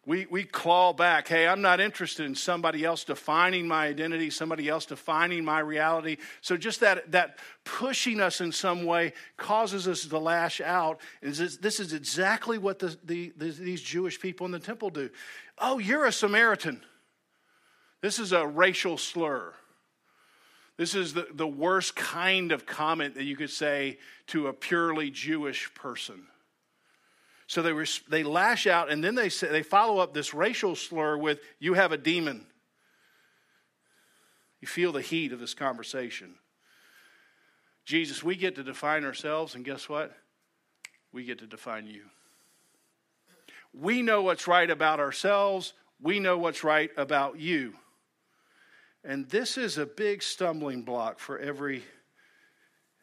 We, 0.07 0.25
we 0.29 0.45
claw 0.45 0.93
back. 0.93 1.27
Hey, 1.27 1.49
I'm 1.49 1.61
not 1.61 1.81
interested 1.81 2.25
in 2.25 2.33
somebody 2.33 2.85
else 2.85 3.03
defining 3.03 3.67
my 3.67 3.87
identity, 3.87 4.29
somebody 4.29 4.69
else 4.69 4.85
defining 4.85 5.43
my 5.43 5.59
reality. 5.59 6.15
So 6.39 6.55
just 6.55 6.79
that, 6.79 7.11
that 7.11 7.39
pushing 7.65 8.21
us 8.21 8.39
in 8.39 8.53
some 8.53 8.85
way 8.85 9.11
causes 9.35 9.85
us 9.85 10.05
to 10.05 10.17
lash 10.17 10.61
out. 10.61 11.01
Is 11.21 11.39
this, 11.39 11.57
this 11.57 11.81
is 11.81 11.91
exactly 11.91 12.57
what 12.57 12.79
the, 12.79 12.97
the, 13.03 13.33
the, 13.35 13.49
these 13.49 13.81
Jewish 13.81 14.17
people 14.17 14.45
in 14.45 14.53
the 14.53 14.59
temple 14.59 14.91
do. 14.91 15.09
Oh, 15.59 15.77
you're 15.77 16.05
a 16.05 16.13
Samaritan. 16.13 16.81
This 17.99 18.17
is 18.17 18.31
a 18.31 18.47
racial 18.47 18.97
slur. 18.97 19.53
This 20.77 20.95
is 20.95 21.15
the, 21.15 21.27
the 21.33 21.45
worst 21.47 21.97
kind 21.97 22.53
of 22.53 22.65
comment 22.65 23.15
that 23.15 23.25
you 23.25 23.35
could 23.35 23.49
say 23.49 23.97
to 24.27 24.47
a 24.47 24.53
purely 24.53 25.11
Jewish 25.11 25.73
person. 25.73 26.27
So 27.47 27.61
they, 27.61 27.73
they 28.09 28.23
lash 28.23 28.67
out 28.67 28.91
and 28.91 29.01
then 29.03 29.15
they, 29.15 29.29
say, 29.29 29.47
they 29.47 29.63
follow 29.63 29.99
up 29.99 30.13
this 30.13 30.33
racial 30.33 30.75
slur 30.75 31.17
with, 31.17 31.39
You 31.59 31.73
have 31.73 31.93
a 31.93 31.97
demon. 31.97 32.45
You 34.59 34.67
feel 34.67 34.91
the 34.91 35.01
heat 35.01 35.31
of 35.31 35.39
this 35.39 35.53
conversation. 35.53 36.35
Jesus, 37.85 38.21
we 38.21 38.35
get 38.35 38.55
to 38.55 38.63
define 38.63 39.05
ourselves, 39.05 39.55
and 39.55 39.63
guess 39.63 39.87
what? 39.87 40.13
We 41.13 41.23
get 41.23 41.39
to 41.39 41.47
define 41.47 41.87
you. 41.87 42.01
We 43.73 44.01
know 44.01 44.23
what's 44.23 44.47
right 44.47 44.69
about 44.69 44.99
ourselves, 44.99 45.73
we 46.01 46.19
know 46.19 46.37
what's 46.37 46.63
right 46.63 46.91
about 46.97 47.39
you. 47.39 47.75
And 49.03 49.29
this 49.29 49.57
is 49.57 49.77
a 49.77 49.85
big 49.85 50.21
stumbling 50.21 50.81
block 50.81 51.19
for 51.19 51.39
every, 51.39 51.83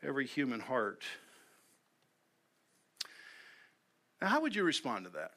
every 0.02 0.26
human 0.26 0.60
heart. 0.60 1.02
Now, 4.24 4.30
how 4.30 4.40
would 4.40 4.56
you 4.56 4.64
respond 4.64 5.04
to 5.04 5.10
that? 5.10 5.32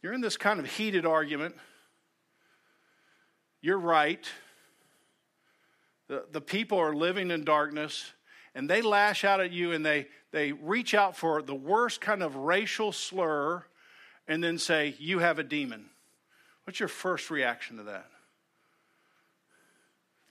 You're 0.00 0.14
in 0.14 0.22
this 0.22 0.38
kind 0.38 0.58
of 0.58 0.64
heated 0.64 1.04
argument. 1.04 1.54
You're 3.60 3.78
right. 3.78 4.26
The, 6.06 6.24
the 6.32 6.40
people 6.40 6.78
are 6.78 6.94
living 6.94 7.30
in 7.30 7.44
darkness, 7.44 8.12
and 8.54 8.66
they 8.66 8.80
lash 8.80 9.24
out 9.24 9.42
at 9.42 9.52
you 9.52 9.72
and 9.72 9.84
they, 9.84 10.06
they 10.30 10.52
reach 10.52 10.94
out 10.94 11.18
for 11.18 11.42
the 11.42 11.54
worst 11.54 12.00
kind 12.00 12.22
of 12.22 12.34
racial 12.34 12.92
slur 12.92 13.62
and 14.26 14.42
then 14.42 14.56
say, 14.56 14.94
You 14.98 15.18
have 15.18 15.38
a 15.38 15.44
demon. 15.44 15.90
What's 16.64 16.80
your 16.80 16.88
first 16.88 17.28
reaction 17.28 17.76
to 17.76 17.82
that? 17.82 18.08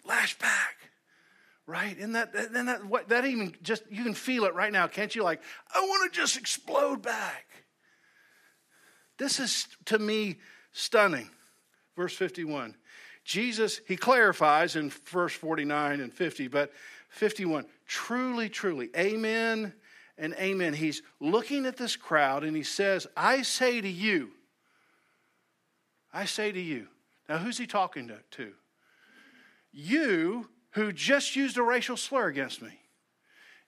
Lash 0.04 0.36
back 0.40 0.77
right? 1.68 2.00
And 2.00 2.16
that, 2.16 2.34
then 2.54 2.66
that, 2.68 2.86
what, 2.86 3.10
that 3.10 3.26
even 3.26 3.54
just, 3.62 3.84
you 3.92 4.04
can 4.04 4.14
feel 4.14 4.46
it 4.46 4.56
right 4.56 4.72
now, 4.72 4.88
can't 4.88 5.14
you? 5.14 5.22
Like, 5.22 5.42
I 5.76 5.82
want 5.82 6.12
to 6.12 6.20
just 6.20 6.38
explode 6.38 7.02
back. 7.04 7.46
This 9.20 9.40
is, 9.40 9.68
to 9.86 10.00
me, 10.00 10.38
stunning. 10.72 11.30
Verse 11.96 12.16
51. 12.16 12.76
Jesus, 13.26 13.82
he 13.86 13.98
clarifies 13.98 14.78
in 14.78 14.90
verse 14.90 15.34
49 15.34 16.00
and 16.00 16.14
50, 16.14 16.48
but 16.48 16.72
51, 17.10 17.66
truly, 17.86 18.48
truly, 18.48 18.90
amen 18.96 19.74
and 20.18 20.34
amen. 20.36 20.74
He's 20.74 21.02
looking 21.20 21.66
at 21.66 21.76
this 21.76 21.98
crowd 21.98 22.46
and 22.46 22.56
he 22.56 22.64
says, 22.64 23.06
I 23.18 23.42
say 23.42 23.82
to 23.82 23.90
you, 23.90 24.30
I 26.14 26.24
say 26.24 26.54
to 26.54 26.62
you. 26.62 26.88
Now, 27.28 27.40
who's 27.40 27.58
he 27.58 27.68
talking 27.68 28.08
to? 28.08 28.20
to? 28.32 28.54
You 29.74 30.48
who 30.78 30.94
just 30.94 31.36
used 31.36 31.58
a 31.58 31.64
racial 31.64 31.98
slur 31.98 32.28
against 32.28 32.62
me. 32.62 32.80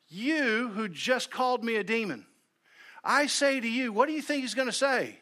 You 0.09 0.69
who 0.69 0.87
just 0.87 1.31
called 1.31 1.63
me 1.63 1.75
a 1.75 1.83
demon. 1.83 2.27
I 3.03 3.25
say 3.25 3.59
to 3.59 3.67
you, 3.67 3.91
what 3.91 4.07
do 4.07 4.13
you 4.13 4.21
think 4.21 4.41
he's 4.41 4.53
going 4.53 4.67
to 4.67 4.71
say? 4.71 5.17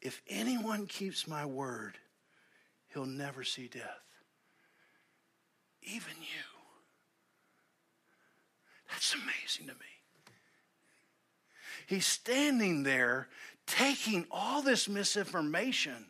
If 0.00 0.22
anyone 0.26 0.86
keeps 0.86 1.28
my 1.28 1.44
word, 1.44 1.98
he'll 2.94 3.04
never 3.04 3.44
see 3.44 3.68
death. 3.68 3.82
Even 5.82 6.14
you. 6.20 6.44
That's 8.90 9.14
amazing 9.14 9.66
to 9.66 9.74
me. 9.74 9.90
He's 11.86 12.06
standing 12.06 12.84
there 12.84 13.28
taking 13.66 14.24
all 14.30 14.62
this 14.62 14.88
misinformation 14.88 16.06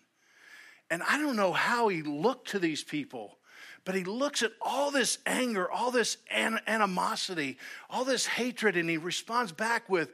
and 0.95 1.03
I 1.03 1.19
don't 1.19 1.35
know 1.35 1.53
how 1.53 1.89
he 1.89 2.03
looked 2.03 2.51
to 2.51 2.61
these 2.61 2.85
people, 2.85 3.37
but 3.85 3.97
he 3.97 4.05
looks 4.05 4.45
at 4.45 4.53
all 4.63 4.93
this 4.93 5.19
anger, 5.27 5.69
all 5.69 5.91
this 5.91 6.19
animosity, 6.31 7.59
all 7.91 8.05
this 8.05 8.27
hatred, 8.27 8.77
and 8.77 8.89
he 8.89 8.97
responds 8.97 9.51
back 9.51 9.91
with 9.91 10.13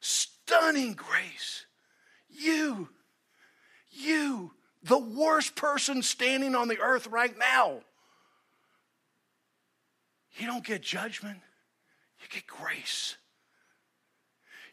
stunning 0.00 0.94
grace. 0.94 1.66
You, 2.30 2.88
you, 3.90 4.52
the 4.82 4.96
worst 4.96 5.54
person 5.54 6.00
standing 6.00 6.54
on 6.54 6.68
the 6.68 6.80
earth 6.80 7.08
right 7.08 7.36
now. 7.38 7.80
You 10.38 10.46
don't 10.46 10.64
get 10.64 10.80
judgment, 10.80 11.40
you 12.22 12.26
get 12.30 12.46
grace. 12.46 13.16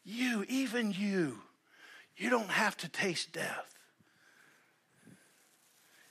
You, 0.06 0.45
even 0.48 0.93
you, 0.93 1.39
you 2.15 2.30
don't 2.30 2.50
have 2.50 2.78
to 2.78 2.88
taste 2.88 3.34
death. 3.34 3.79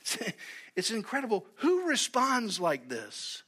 It's, 0.75 0.91
incredible. 0.91 1.45
Who 1.55 1.87
responds 1.87 2.57
like 2.57 2.87
this? 2.87 3.43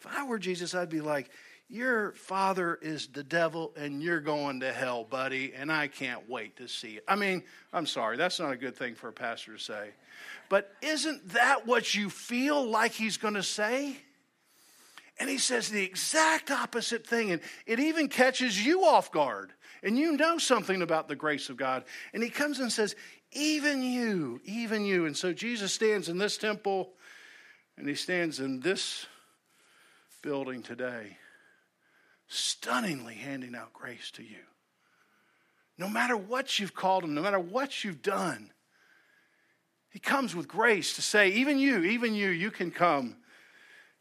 If 0.00 0.06
I 0.06 0.24
were 0.24 0.38
Jesus, 0.38 0.74
I'd 0.74 0.88
be 0.88 1.02
like, 1.02 1.28
Your 1.68 2.12
father 2.12 2.78
is 2.80 3.08
the 3.08 3.22
devil 3.22 3.74
and 3.76 4.02
you're 4.02 4.20
going 4.20 4.60
to 4.60 4.72
hell, 4.72 5.04
buddy, 5.04 5.52
and 5.54 5.70
I 5.70 5.88
can't 5.88 6.30
wait 6.30 6.56
to 6.56 6.66
see 6.66 6.92
it. 6.92 7.04
I 7.06 7.14
mean, 7.16 7.42
I'm 7.74 7.84
sorry, 7.84 8.16
that's 8.16 8.40
not 8.40 8.52
a 8.52 8.56
good 8.56 8.74
thing 8.74 8.94
for 8.94 9.08
a 9.08 9.12
pastor 9.12 9.52
to 9.52 9.58
say. 9.58 9.90
But 10.48 10.72
isn't 10.80 11.28
that 11.30 11.66
what 11.66 11.94
you 11.94 12.08
feel 12.08 12.64
like 12.64 12.92
he's 12.92 13.18
going 13.18 13.34
to 13.34 13.42
say? 13.42 13.96
And 15.18 15.30
he 15.30 15.38
says 15.38 15.68
the 15.68 15.82
exact 15.82 16.50
opposite 16.50 17.06
thing. 17.06 17.32
And 17.32 17.40
it 17.66 17.80
even 17.80 18.08
catches 18.08 18.64
you 18.64 18.84
off 18.84 19.10
guard. 19.10 19.52
And 19.82 19.98
you 19.98 20.16
know 20.16 20.38
something 20.38 20.82
about 20.82 21.08
the 21.08 21.16
grace 21.16 21.48
of 21.48 21.56
God. 21.56 21.84
And 22.12 22.22
he 22.22 22.28
comes 22.28 22.60
and 22.60 22.72
says, 22.72 22.96
even 23.32 23.82
you, 23.82 24.40
even 24.44 24.84
you. 24.84 25.06
And 25.06 25.16
so 25.16 25.32
Jesus 25.32 25.72
stands 25.72 26.08
in 26.08 26.18
this 26.18 26.38
temple 26.38 26.92
and 27.76 27.88
he 27.88 27.94
stands 27.94 28.40
in 28.40 28.60
this 28.60 29.06
building 30.22 30.62
today, 30.62 31.16
stunningly 32.28 33.14
handing 33.14 33.54
out 33.54 33.72
grace 33.72 34.10
to 34.12 34.22
you. 34.22 34.38
No 35.78 35.88
matter 35.88 36.16
what 36.16 36.58
you've 36.58 36.74
called 36.74 37.04
him, 37.04 37.14
no 37.14 37.22
matter 37.22 37.38
what 37.38 37.84
you've 37.84 38.02
done, 38.02 38.50
he 39.90 39.98
comes 39.98 40.34
with 40.34 40.48
grace 40.48 40.94
to 40.96 41.02
say, 41.02 41.30
even 41.30 41.58
you, 41.58 41.82
even 41.82 42.14
you, 42.14 42.28
you 42.28 42.50
can 42.50 42.70
come 42.70 43.16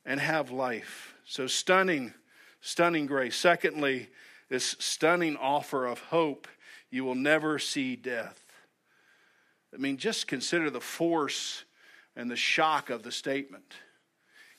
and 0.05 0.19
have 0.19 0.51
life. 0.51 1.15
So 1.25 1.47
stunning, 1.47 2.13
stunning 2.61 3.05
grace. 3.05 3.35
Secondly, 3.35 4.09
this 4.49 4.75
stunning 4.79 5.38
offer 5.38 5.85
of 5.85 5.99
hope 5.99 6.47
you 6.89 7.03
will 7.03 7.15
never 7.15 7.59
see 7.59 7.95
death. 7.95 8.44
I 9.75 9.77
mean, 9.77 9.97
just 9.97 10.27
consider 10.27 10.69
the 10.69 10.81
force 10.81 11.65
and 12.15 12.31
the 12.31 12.38
shock 12.38 12.89
of 12.89 13.03
the 13.03 13.11
statement. 13.11 13.73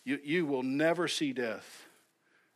You, 0.04 0.20
you 0.22 0.46
will 0.46 0.62
never 0.62 1.08
see 1.08 1.32
death. 1.32 1.86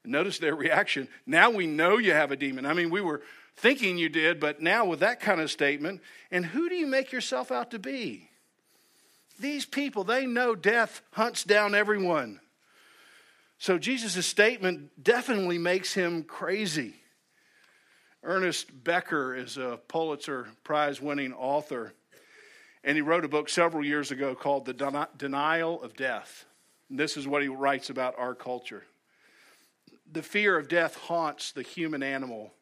Notice 0.04 0.38
their 0.38 0.54
reaction. 0.54 1.08
Now 1.26 1.50
we 1.50 1.66
know 1.66 1.98
you 1.98 2.12
have 2.12 2.30
a 2.30 2.36
demon. 2.36 2.66
I 2.66 2.74
mean, 2.74 2.90
we 2.90 3.00
were 3.00 3.22
thinking 3.56 3.98
you 3.98 4.08
did, 4.08 4.40
but 4.40 4.60
now 4.60 4.84
with 4.84 5.00
that 5.00 5.20
kind 5.20 5.40
of 5.40 5.50
statement, 5.50 6.00
and 6.30 6.46
who 6.46 6.68
do 6.68 6.74
you 6.74 6.86
make 6.86 7.12
yourself 7.12 7.50
out 7.50 7.70
to 7.72 7.78
be? 7.78 8.28
These 9.38 9.66
people, 9.66 10.04
they 10.04 10.26
know 10.26 10.54
death 10.54 11.02
hunts 11.12 11.44
down 11.44 11.74
everyone. 11.74 12.40
So 13.58 13.78
Jesus' 13.78 14.26
statement 14.26 15.02
definitely 15.02 15.58
makes 15.58 15.92
him 15.92 16.22
crazy. 16.22 16.94
Ernest 18.22 18.84
Becker 18.84 19.34
is 19.34 19.56
a 19.56 19.78
Pulitzer 19.88 20.48
Prize 20.62 21.00
winning 21.00 21.32
author, 21.32 21.94
and 22.82 22.96
he 22.96 23.02
wrote 23.02 23.24
a 23.24 23.28
book 23.28 23.48
several 23.48 23.84
years 23.84 24.10
ago 24.10 24.34
called 24.34 24.64
The 24.64 25.06
Denial 25.16 25.82
of 25.82 25.96
Death. 25.96 26.46
And 26.88 26.98
this 26.98 27.16
is 27.16 27.26
what 27.26 27.42
he 27.42 27.48
writes 27.48 27.90
about 27.90 28.18
our 28.18 28.34
culture. 28.34 28.84
The 30.12 30.22
fear 30.22 30.58
of 30.58 30.68
death 30.68 30.96
haunts 30.96 31.52
the 31.52 31.62
human 31.62 32.02
animal 32.02 32.52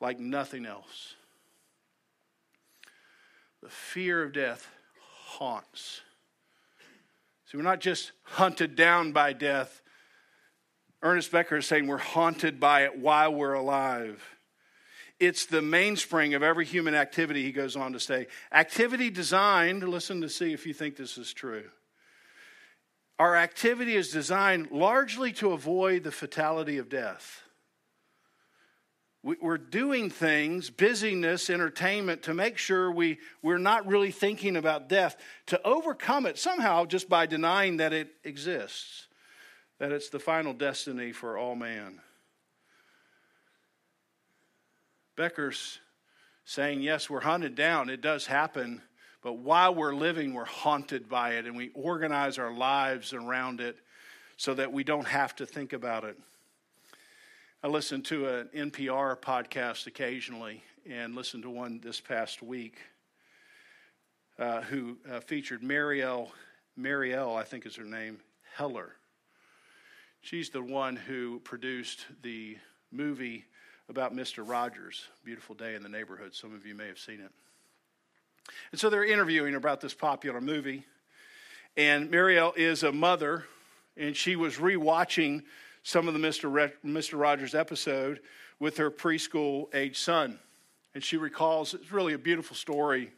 like 0.00 0.18
nothing 0.18 0.64
else. 0.64 1.14
The 3.62 3.68
fear 3.68 4.22
of 4.22 4.32
death 4.32 4.66
haunts. 5.26 6.00
So 7.46 7.58
we're 7.58 7.64
not 7.64 7.80
just 7.80 8.12
hunted 8.22 8.76
down 8.76 9.12
by 9.12 9.32
death. 9.34 9.82
Ernest 11.02 11.32
Becker 11.32 11.58
is 11.58 11.66
saying 11.66 11.86
we're 11.86 11.98
haunted 11.98 12.60
by 12.60 12.84
it 12.84 12.98
while 12.98 13.34
we're 13.34 13.52
alive. 13.52 14.22
It's 15.20 15.44
the 15.44 15.60
mainspring 15.60 16.32
of 16.32 16.42
every 16.42 16.64
human 16.64 16.94
activity, 16.94 17.42
he 17.42 17.52
goes 17.52 17.76
on 17.76 17.92
to 17.92 18.00
say. 18.00 18.26
Activity 18.50 19.10
designed, 19.10 19.86
listen 19.86 20.22
to 20.22 20.30
see 20.30 20.54
if 20.54 20.66
you 20.66 20.72
think 20.72 20.96
this 20.96 21.18
is 21.18 21.32
true. 21.34 21.64
Our 23.18 23.36
activity 23.36 23.96
is 23.96 24.10
designed 24.10 24.70
largely 24.70 25.32
to 25.34 25.52
avoid 25.52 26.04
the 26.04 26.10
fatality 26.10 26.78
of 26.78 26.88
death. 26.88 27.42
We're 29.22 29.58
doing 29.58 30.08
things, 30.08 30.70
busyness, 30.70 31.50
entertainment, 31.50 32.22
to 32.22 32.32
make 32.32 32.56
sure 32.56 32.90
we, 32.90 33.18
we're 33.42 33.58
not 33.58 33.86
really 33.86 34.12
thinking 34.12 34.56
about 34.56 34.88
death, 34.88 35.18
to 35.48 35.60
overcome 35.62 36.24
it 36.24 36.38
somehow 36.38 36.86
just 36.86 37.10
by 37.10 37.26
denying 37.26 37.76
that 37.76 37.92
it 37.92 38.08
exists, 38.24 39.08
that 39.78 39.92
it's 39.92 40.08
the 40.08 40.18
final 40.18 40.54
destiny 40.54 41.12
for 41.12 41.36
all 41.36 41.54
man. 41.54 42.00
Becker's 45.20 45.80
saying, 46.46 46.80
yes, 46.80 47.10
we're 47.10 47.20
hunted 47.20 47.54
down. 47.54 47.90
It 47.90 48.00
does 48.00 48.24
happen. 48.24 48.80
But 49.20 49.34
while 49.34 49.74
we're 49.74 49.94
living, 49.94 50.32
we're 50.32 50.46
haunted 50.46 51.10
by 51.10 51.32
it 51.32 51.44
and 51.44 51.54
we 51.54 51.68
organize 51.74 52.38
our 52.38 52.50
lives 52.50 53.12
around 53.12 53.60
it 53.60 53.76
so 54.38 54.54
that 54.54 54.72
we 54.72 54.82
don't 54.82 55.06
have 55.06 55.36
to 55.36 55.44
think 55.44 55.74
about 55.74 56.04
it. 56.04 56.16
I 57.62 57.68
listen 57.68 58.00
to 58.04 58.28
an 58.28 58.48
NPR 58.70 59.20
podcast 59.20 59.86
occasionally 59.86 60.62
and 60.88 61.14
listened 61.14 61.42
to 61.42 61.50
one 61.50 61.80
this 61.84 62.00
past 62.00 62.42
week 62.42 62.78
uh, 64.38 64.62
who 64.62 64.96
uh, 65.12 65.20
featured 65.20 65.60
Marielle, 65.60 66.30
Marielle, 66.78 67.38
I 67.38 67.44
think 67.44 67.66
is 67.66 67.76
her 67.76 67.84
name, 67.84 68.20
Heller. 68.54 68.96
She's 70.22 70.48
the 70.48 70.62
one 70.62 70.96
who 70.96 71.40
produced 71.40 72.06
the 72.22 72.56
movie 72.90 73.44
about 73.90 74.14
Mr. 74.14 74.48
Rogers, 74.48 75.08
Beautiful 75.24 75.56
Day 75.56 75.74
in 75.74 75.82
the 75.82 75.88
Neighborhood. 75.88 76.32
Some 76.32 76.54
of 76.54 76.64
you 76.64 76.76
may 76.76 76.86
have 76.86 76.98
seen 76.98 77.18
it. 77.20 77.32
And 78.70 78.80
so 78.80 78.88
they're 78.88 79.04
interviewing 79.04 79.56
about 79.56 79.80
this 79.80 79.92
popular 79.92 80.40
movie. 80.40 80.84
And 81.76 82.08
Marielle 82.08 82.56
is 82.56 82.84
a 82.84 82.92
mother, 82.92 83.46
and 83.96 84.16
she 84.16 84.36
was 84.36 84.56
rewatching 84.56 85.42
some 85.82 86.06
of 86.06 86.14
the 86.14 86.20
Mr. 86.20 86.52
Re- 86.52 86.72
Mr. 86.86 87.18
Rogers 87.18 87.52
episode 87.52 88.20
with 88.60 88.76
her 88.76 88.92
preschool 88.92 89.74
age 89.74 89.98
son. 89.98 90.38
And 90.94 91.02
she 91.02 91.16
recalls 91.16 91.74
it's 91.74 91.90
really 91.90 92.14
a 92.14 92.18
beautiful 92.18 92.54
story 92.54 93.10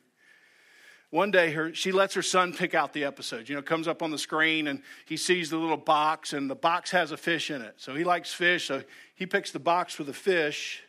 one 1.13 1.31
day 1.31 1.53
her, 1.53 1.75
she 1.75 1.93
lets 1.93 2.15
her 2.15 2.23
son 2.23 2.55
pick 2.55 2.75
out 2.75 2.95
the 2.95 3.05
episode 3.05 3.47
you 3.47 3.55
know 3.55 3.61
comes 3.61 3.87
up 3.87 4.03
on 4.03 4.11
the 4.11 4.19
screen 4.19 4.67
and 4.67 4.83
he 5.05 5.19
sees 5.19 5.51
the 5.51 5.59
little 5.59 5.77
box 5.77 6.33
and 6.33 6.49
the 6.49 6.55
box 6.55 6.91
has 6.91 7.13
a 7.13 7.19
fish 7.19 7.51
in 7.51 7.61
it. 7.61 7.75
So 7.77 7.95
he 7.95 8.03
likes 8.03 8.33
fish 8.33 8.69
so 8.69 8.83
he 9.15 9.27
picks 9.27 9.53
the 9.53 9.61
box 9.61 9.99
with 9.99 10.07
the 10.07 10.15
fish 10.15 10.83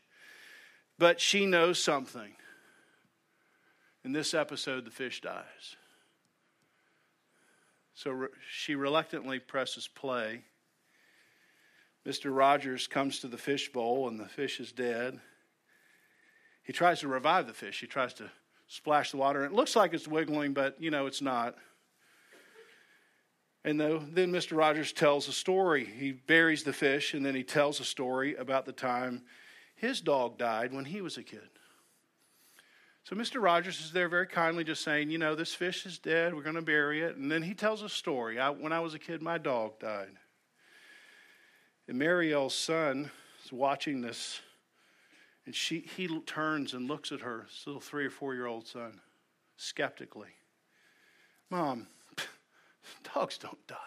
but 0.97 1.19
she 1.19 1.45
knows 1.45 1.77
something. 1.77 2.31
In 4.05 4.13
this 4.13 4.33
episode 4.33 4.85
the 4.85 4.91
fish 4.91 5.19
dies. 5.19 5.75
So 7.93 8.11
re- 8.11 8.27
she 8.49 8.75
reluctantly 8.75 9.39
presses 9.39 9.89
play. 9.89 10.45
Mr 12.07 12.33
rogers 12.33 12.87
comes 12.87 13.19
to 13.19 13.27
the 13.27 13.37
fish 13.37 13.73
bowl 13.73 14.07
and 14.07 14.17
the 14.17 14.29
fish 14.29 14.61
is 14.61 14.71
dead. 14.71 15.19
He 16.63 16.71
tries 16.71 17.01
to 17.01 17.09
revive 17.09 17.45
the 17.45 17.53
fish. 17.53 17.81
He 17.81 17.87
tries 17.87 18.13
to 18.15 18.31
splash 18.73 19.11
the 19.11 19.17
water. 19.17 19.43
And 19.43 19.53
it 19.53 19.55
looks 19.55 19.75
like 19.75 19.93
it's 19.93 20.07
wiggling, 20.07 20.53
but 20.53 20.75
you 20.81 20.89
know 20.89 21.05
it's 21.05 21.21
not. 21.21 21.55
And 23.63 23.79
then 23.79 24.31
Mr. 24.31 24.57
Rogers 24.57 24.91
tells 24.91 25.27
a 25.27 25.31
story. 25.31 25.85
He 25.85 26.11
buries 26.11 26.63
the 26.63 26.73
fish 26.73 27.13
and 27.13 27.25
then 27.25 27.35
he 27.35 27.43
tells 27.43 27.79
a 27.79 27.85
story 27.85 28.35
about 28.35 28.65
the 28.65 28.73
time 28.73 29.21
his 29.75 30.01
dog 30.01 30.37
died 30.37 30.73
when 30.73 30.85
he 30.85 31.01
was 31.01 31.17
a 31.17 31.23
kid. 31.23 31.47
So 33.03 33.15
Mr. 33.15 33.41
Rogers 33.41 33.79
is 33.79 33.91
there 33.91 34.09
very 34.09 34.27
kindly 34.27 34.63
just 34.63 34.83
saying, 34.83 35.11
you 35.11 35.17
know, 35.17 35.35
this 35.35 35.53
fish 35.53 35.85
is 35.85 35.99
dead. 35.99 36.33
We're 36.33 36.41
going 36.41 36.55
to 36.55 36.61
bury 36.61 37.03
it. 37.03 37.15
And 37.15 37.31
then 37.31 37.43
he 37.43 37.53
tells 37.53 37.83
a 37.83 37.89
story. 37.89 38.39
I, 38.39 38.49
when 38.49 38.73
I 38.73 38.79
was 38.79 38.95
a 38.95 38.99
kid, 38.99 39.21
my 39.21 39.37
dog 39.37 39.79
died. 39.79 40.15
And 41.87 41.99
Marielle's 41.99 42.55
son 42.55 43.11
is 43.45 43.51
watching 43.51 44.01
this 44.01 44.39
and 45.45 45.53
she, 45.53 45.79
he 45.79 46.07
turns 46.21 46.73
and 46.73 46.87
looks 46.87 47.11
at 47.11 47.21
her, 47.21 47.45
his 47.49 47.67
little 47.67 47.81
three 47.81 48.05
or 48.05 48.09
four 48.09 48.33
year 48.33 48.45
old 48.45 48.65
son, 48.65 49.01
skeptically. 49.57 50.35
Mom, 51.49 51.87
dogs 53.13 53.37
don't 53.37 53.67
die. 53.67 53.77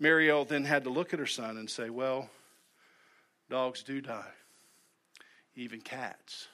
Marielle 0.00 0.46
then 0.46 0.64
had 0.64 0.84
to 0.84 0.90
look 0.90 1.12
at 1.12 1.18
her 1.18 1.26
son 1.26 1.56
and 1.56 1.68
say, 1.68 1.90
Well, 1.90 2.30
dogs 3.50 3.82
do 3.82 4.00
die, 4.00 4.32
even 5.56 5.80
cats. 5.80 6.46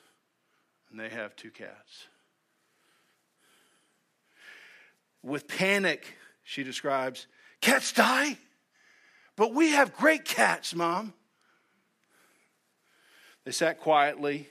And 0.90 0.98
they 0.98 1.10
have 1.10 1.36
two 1.36 1.50
cats. 1.50 2.06
With 5.22 5.48
panic, 5.48 6.16
she 6.42 6.62
describes, 6.62 7.26
Cats 7.60 7.92
die? 7.92 8.38
But 9.36 9.52
we 9.52 9.70
have 9.70 9.96
great 9.96 10.24
cats, 10.24 10.74
Mom. 10.74 11.12
They 13.44 13.52
sat 13.52 13.80
quietly 13.80 14.48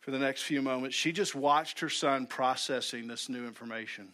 for 0.00 0.10
the 0.10 0.18
next 0.18 0.42
few 0.42 0.62
moments. 0.62 0.96
She 0.96 1.12
just 1.12 1.34
watched 1.34 1.80
her 1.80 1.88
son 1.88 2.26
processing 2.26 3.08
this 3.08 3.28
new 3.28 3.46
information. 3.46 4.08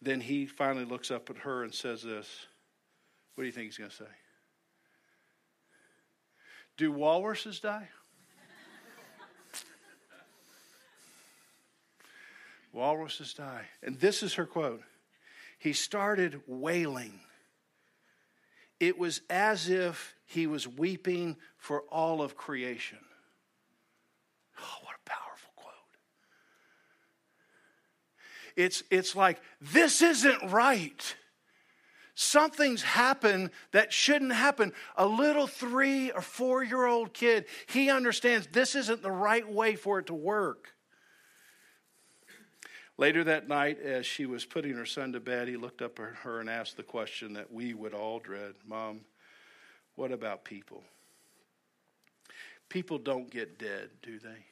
Then 0.00 0.20
he 0.20 0.46
finally 0.46 0.84
looks 0.84 1.10
up 1.10 1.30
at 1.30 1.38
her 1.38 1.62
and 1.62 1.72
says 1.72 2.02
this. 2.02 2.46
What 3.34 3.42
do 3.42 3.46
you 3.46 3.52
think 3.52 3.66
he's 3.66 3.78
going 3.78 3.90
to 3.90 3.96
say? 3.96 4.04
Do 6.76 6.92
walruses 6.92 7.60
die? 7.60 7.88
walruses 12.72 13.32
die. 13.32 13.64
And 13.82 13.98
this 13.98 14.22
is 14.22 14.34
her 14.34 14.46
quote. 14.46 14.82
He 15.58 15.72
started 15.72 16.42
wailing. 16.46 17.20
It 18.78 18.98
was 18.98 19.22
as 19.30 19.68
if 19.68 20.14
he 20.26 20.46
was 20.46 20.68
weeping 20.68 21.36
for 21.56 21.82
all 21.90 22.20
of 22.20 22.36
creation. 22.36 22.98
Oh, 24.58 24.78
what 24.82 24.94
a 24.94 25.08
powerful 25.08 25.50
quote. 25.56 25.74
It's, 28.56 28.82
it's 28.90 29.16
like, 29.16 29.40
this 29.60 30.02
isn't 30.02 30.50
right. 30.50 31.14
Something's 32.14 32.82
happened 32.82 33.50
that 33.72 33.92
shouldn't 33.92 34.32
happen. 34.32 34.72
A 34.96 35.06
little 35.06 35.46
three 35.46 36.10
or 36.10 36.22
four 36.22 36.64
year 36.64 36.86
old 36.86 37.12
kid, 37.12 37.44
he 37.66 37.90
understands 37.90 38.48
this 38.52 38.74
isn't 38.74 39.02
the 39.02 39.10
right 39.10 39.46
way 39.46 39.76
for 39.76 39.98
it 39.98 40.06
to 40.06 40.14
work. 40.14 40.75
Later 42.98 43.24
that 43.24 43.46
night, 43.46 43.78
as 43.80 44.06
she 44.06 44.24
was 44.24 44.46
putting 44.46 44.74
her 44.74 44.86
son 44.86 45.12
to 45.12 45.20
bed, 45.20 45.48
he 45.48 45.56
looked 45.56 45.82
up 45.82 46.00
at 46.00 46.14
her 46.22 46.40
and 46.40 46.48
asked 46.48 46.76
the 46.76 46.82
question 46.82 47.34
that 47.34 47.52
we 47.52 47.74
would 47.74 47.92
all 47.92 48.18
dread 48.18 48.54
Mom, 48.66 49.00
what 49.96 50.12
about 50.12 50.44
people? 50.44 50.82
People 52.68 52.98
don't 52.98 53.30
get 53.30 53.58
dead, 53.58 53.90
do 54.02 54.18
they? 54.18 54.44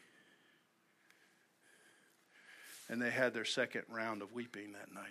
And 2.88 3.00
they 3.00 3.10
had 3.10 3.32
their 3.32 3.46
second 3.46 3.84
round 3.88 4.22
of 4.22 4.32
weeping 4.32 4.72
that 4.72 4.92
night 4.94 5.08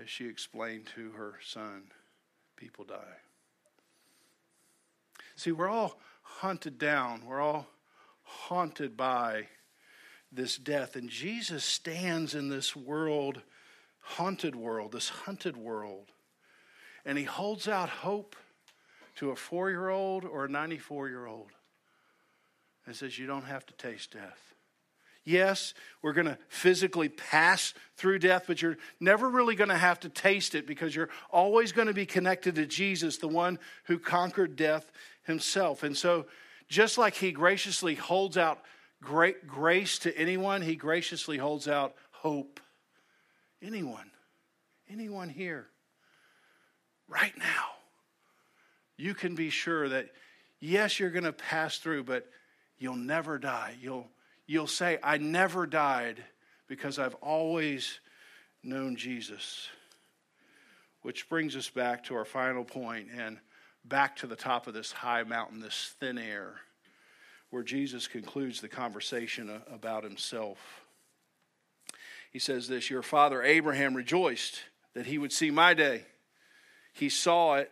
as 0.00 0.08
she 0.08 0.26
explained 0.26 0.86
to 0.94 1.10
her 1.10 1.34
son, 1.44 1.84
people 2.56 2.84
die. 2.84 3.18
See, 5.36 5.52
we're 5.52 5.68
all 5.68 5.98
hunted 6.22 6.78
down, 6.78 7.22
we're 7.26 7.40
all 7.40 7.66
haunted 8.22 8.96
by 8.96 9.46
this 10.32 10.56
death. 10.56 10.96
And 10.96 11.08
Jesus 11.08 11.64
stands 11.64 12.34
in 12.34 12.48
this 12.48 12.74
world, 12.76 13.42
haunted 14.00 14.54
world, 14.54 14.92
this 14.92 15.08
hunted 15.08 15.56
world, 15.56 16.08
and 17.04 17.16
he 17.16 17.24
holds 17.24 17.68
out 17.68 17.88
hope 17.88 18.36
to 19.16 19.30
a 19.30 19.36
four 19.36 19.70
year 19.70 19.88
old 19.88 20.24
or 20.24 20.44
a 20.44 20.48
94 20.48 21.08
year 21.08 21.26
old 21.26 21.50
and 22.86 22.94
says, 22.94 23.18
You 23.18 23.26
don't 23.26 23.44
have 23.44 23.66
to 23.66 23.74
taste 23.74 24.12
death. 24.12 24.54
Yes, 25.24 25.74
we're 26.02 26.14
going 26.14 26.26
to 26.26 26.38
physically 26.48 27.10
pass 27.10 27.74
through 27.96 28.20
death, 28.20 28.44
but 28.46 28.62
you're 28.62 28.78
never 28.98 29.28
really 29.28 29.54
going 29.54 29.68
to 29.68 29.76
have 29.76 30.00
to 30.00 30.08
taste 30.08 30.54
it 30.54 30.66
because 30.66 30.96
you're 30.96 31.10
always 31.30 31.72
going 31.72 31.88
to 31.88 31.94
be 31.94 32.06
connected 32.06 32.54
to 32.54 32.64
Jesus, 32.64 33.18
the 33.18 33.28
one 33.28 33.58
who 33.84 33.98
conquered 33.98 34.56
death 34.56 34.90
himself. 35.24 35.82
And 35.82 35.96
so, 35.96 36.26
just 36.68 36.96
like 36.96 37.14
he 37.14 37.32
graciously 37.32 37.94
holds 37.96 38.38
out 38.38 38.62
great 39.02 39.46
grace 39.46 39.98
to 40.00 40.16
anyone, 40.16 40.62
he 40.62 40.76
graciously 40.76 41.38
holds 41.38 41.68
out 41.68 41.94
hope. 42.10 42.60
Anyone, 43.62 44.10
anyone 44.88 45.28
here, 45.28 45.66
right 47.08 47.36
now, 47.38 47.66
you 48.96 49.14
can 49.14 49.34
be 49.34 49.50
sure 49.50 49.88
that 49.88 50.10
yes, 50.60 50.98
you're 50.98 51.10
going 51.10 51.24
to 51.24 51.32
pass 51.32 51.78
through, 51.78 52.04
but 52.04 52.26
you'll 52.78 52.96
never 52.96 53.38
die. 53.38 53.74
You'll 53.80 54.08
you'll 54.46 54.66
say, 54.66 54.98
I 55.02 55.18
never 55.18 55.66
died 55.66 56.24
because 56.66 56.98
I've 56.98 57.14
always 57.16 58.00
known 58.62 58.96
Jesus. 58.96 59.68
Which 61.02 61.28
brings 61.28 61.56
us 61.56 61.70
back 61.70 62.04
to 62.04 62.14
our 62.14 62.24
final 62.24 62.64
point 62.64 63.08
and 63.16 63.38
back 63.84 64.16
to 64.16 64.26
the 64.26 64.36
top 64.36 64.66
of 64.66 64.74
this 64.74 64.92
high 64.92 65.22
mountain, 65.22 65.60
this 65.60 65.94
thin 65.98 66.18
air, 66.18 66.56
where 67.50 67.62
Jesus 67.62 68.06
concludes 68.06 68.60
the 68.60 68.68
conversation 68.68 69.62
about 69.72 70.04
himself. 70.04 70.58
He 72.30 72.38
says 72.38 72.68
this 72.68 72.90
Your 72.90 73.02
father 73.02 73.42
Abraham 73.42 73.94
rejoiced 73.94 74.60
that 74.94 75.06
he 75.06 75.18
would 75.18 75.32
see 75.32 75.50
my 75.50 75.74
day. 75.74 76.04
He 76.92 77.08
saw 77.08 77.54
it 77.54 77.70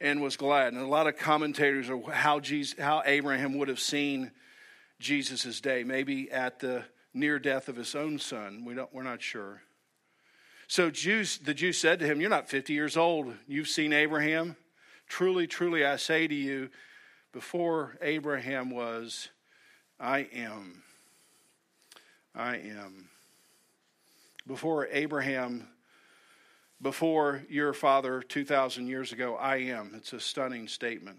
and 0.00 0.22
was 0.22 0.36
glad. 0.36 0.72
And 0.72 0.82
a 0.82 0.86
lot 0.86 1.06
of 1.06 1.16
commentators 1.16 1.90
are 1.90 2.00
how, 2.10 2.40
Jesus, 2.40 2.78
how 2.78 3.02
Abraham 3.04 3.58
would 3.58 3.68
have 3.68 3.80
seen 3.80 4.30
Jesus' 4.98 5.60
day, 5.60 5.82
maybe 5.82 6.30
at 6.30 6.60
the 6.60 6.84
near 7.12 7.38
death 7.38 7.68
of 7.68 7.76
his 7.76 7.94
own 7.94 8.18
son. 8.18 8.64
We 8.64 8.74
don't, 8.74 8.92
we're 8.92 9.02
not 9.02 9.22
sure. 9.22 9.62
So 10.68 10.90
Jews, 10.90 11.38
the 11.38 11.54
Jews 11.54 11.78
said 11.78 11.98
to 11.98 12.06
him, 12.06 12.20
You're 12.20 12.30
not 12.30 12.48
50 12.48 12.72
years 12.72 12.96
old. 12.96 13.34
You've 13.48 13.68
seen 13.68 13.92
Abraham. 13.92 14.56
Truly, 15.08 15.48
truly, 15.48 15.84
I 15.84 15.96
say 15.96 16.28
to 16.28 16.34
you, 16.34 16.70
before 17.32 17.96
Abraham 18.02 18.70
was, 18.70 19.28
I 19.98 20.28
am. 20.32 20.82
I 22.34 22.56
am. 22.56 23.08
Before 24.46 24.86
Abraham, 24.90 25.68
before 26.82 27.42
your 27.48 27.72
father 27.72 28.22
2,000 28.22 28.86
years 28.86 29.12
ago, 29.12 29.36
I 29.36 29.56
am. 29.56 29.92
It's 29.94 30.12
a 30.12 30.20
stunning 30.20 30.66
statement. 30.66 31.18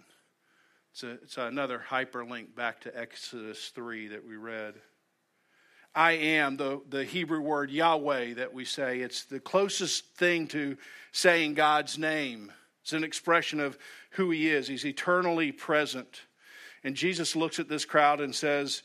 It's, 0.92 1.04
a, 1.04 1.12
it's 1.12 1.38
another 1.38 1.82
hyperlink 1.90 2.56
back 2.56 2.82
to 2.82 2.98
Exodus 2.98 3.70
3 3.70 4.10
that 4.10 4.26
we 4.26 4.36
read. 4.36 4.74
I 5.94 6.14
am, 6.14 6.58
the, 6.58 6.82
the 6.90 7.04
Hebrew 7.04 7.42
word 7.42 7.70
Yahweh 7.70 8.36
that 8.36 8.54
we 8.54 8.66
say, 8.66 9.00
it's 9.00 9.26
the 9.26 9.40
closest 9.40 10.06
thing 10.16 10.48
to 10.48 10.78
saying 11.12 11.54
God's 11.54 11.98
name. 11.98 12.52
It's 12.82 12.94
an 12.94 13.04
expression 13.04 13.60
of 13.60 13.78
who 14.12 14.32
He 14.32 14.50
is. 14.50 14.68
He's 14.68 14.86
eternally 14.86 15.52
present. 15.52 16.22
And 16.84 16.96
Jesus 16.96 17.36
looks 17.36 17.60
at 17.60 17.70
this 17.70 17.86
crowd 17.86 18.22
and 18.22 18.34
says, 18.34 18.84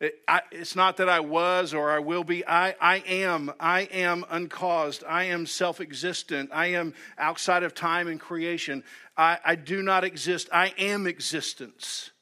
it's 0.00 0.76
not 0.76 0.98
that 0.98 1.08
I 1.08 1.20
was 1.20 1.74
or 1.74 1.90
I 1.90 1.98
will 1.98 2.22
be. 2.22 2.46
I, 2.46 2.76
I 2.80 2.98
am. 3.06 3.52
I 3.58 3.82
am 3.82 4.24
uncaused. 4.30 5.02
I 5.08 5.24
am 5.24 5.44
self 5.44 5.80
existent. 5.80 6.50
I 6.52 6.66
am 6.66 6.94
outside 7.18 7.64
of 7.64 7.74
time 7.74 8.06
and 8.06 8.20
creation. 8.20 8.84
I, 9.16 9.38
I 9.44 9.54
do 9.56 9.82
not 9.82 10.04
exist. 10.04 10.48
I 10.52 10.72
am 10.78 11.06
existence. 11.08 12.12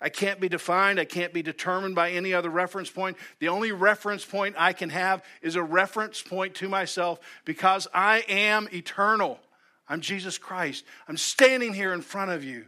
I 0.00 0.08
can't 0.08 0.38
be 0.38 0.48
defined. 0.48 1.00
I 1.00 1.04
can't 1.04 1.32
be 1.32 1.42
determined 1.42 1.96
by 1.96 2.10
any 2.10 2.32
other 2.32 2.50
reference 2.50 2.90
point. 2.90 3.16
The 3.40 3.48
only 3.48 3.72
reference 3.72 4.24
point 4.24 4.54
I 4.56 4.72
can 4.72 4.90
have 4.90 5.24
is 5.42 5.56
a 5.56 5.62
reference 5.62 6.22
point 6.22 6.54
to 6.56 6.68
myself 6.68 7.18
because 7.44 7.88
I 7.92 8.18
am 8.28 8.68
eternal. 8.72 9.40
I'm 9.88 10.00
Jesus 10.00 10.38
Christ. 10.38 10.84
I'm 11.08 11.16
standing 11.16 11.72
here 11.72 11.92
in 11.92 12.02
front 12.02 12.30
of 12.30 12.42
you. 12.42 12.64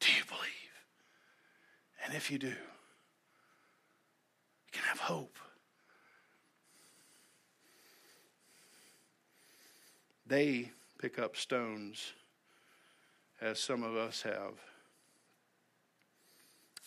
Do 0.00 0.08
you 0.08 0.24
believe? 0.26 0.42
And 2.04 2.14
if 2.14 2.30
you 2.30 2.38
do, 2.38 2.48
you 2.48 2.54
can 4.72 4.82
have 4.84 4.98
hope. 4.98 5.36
They 10.26 10.70
pick 10.98 11.18
up 11.18 11.36
stones 11.36 12.12
as 13.40 13.58
some 13.58 13.82
of 13.82 13.96
us 13.96 14.22
have. 14.22 14.54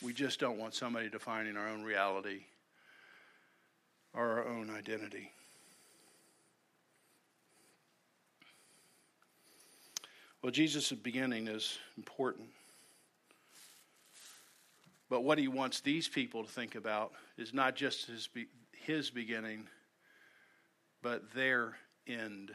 We 0.01 0.13
just 0.13 0.39
don't 0.39 0.57
want 0.57 0.73
somebody 0.73 1.09
defining 1.09 1.57
our 1.57 1.67
own 1.67 1.83
reality 1.83 2.41
or 4.13 4.27
our 4.27 4.47
own 4.47 4.69
identity. 4.69 5.31
Well, 10.41 10.51
Jesus' 10.51 10.91
beginning 10.91 11.47
is 11.47 11.77
important. 11.97 12.47
But 15.07 15.23
what 15.23 15.37
he 15.37 15.47
wants 15.47 15.81
these 15.81 16.07
people 16.07 16.43
to 16.43 16.49
think 16.49 16.75
about 16.75 17.11
is 17.37 17.53
not 17.53 17.75
just 17.75 18.07
his, 18.07 18.27
be- 18.27 18.47
his 18.71 19.09
beginning, 19.09 19.67
but 21.03 21.33
their 21.35 21.75
end. 22.07 22.51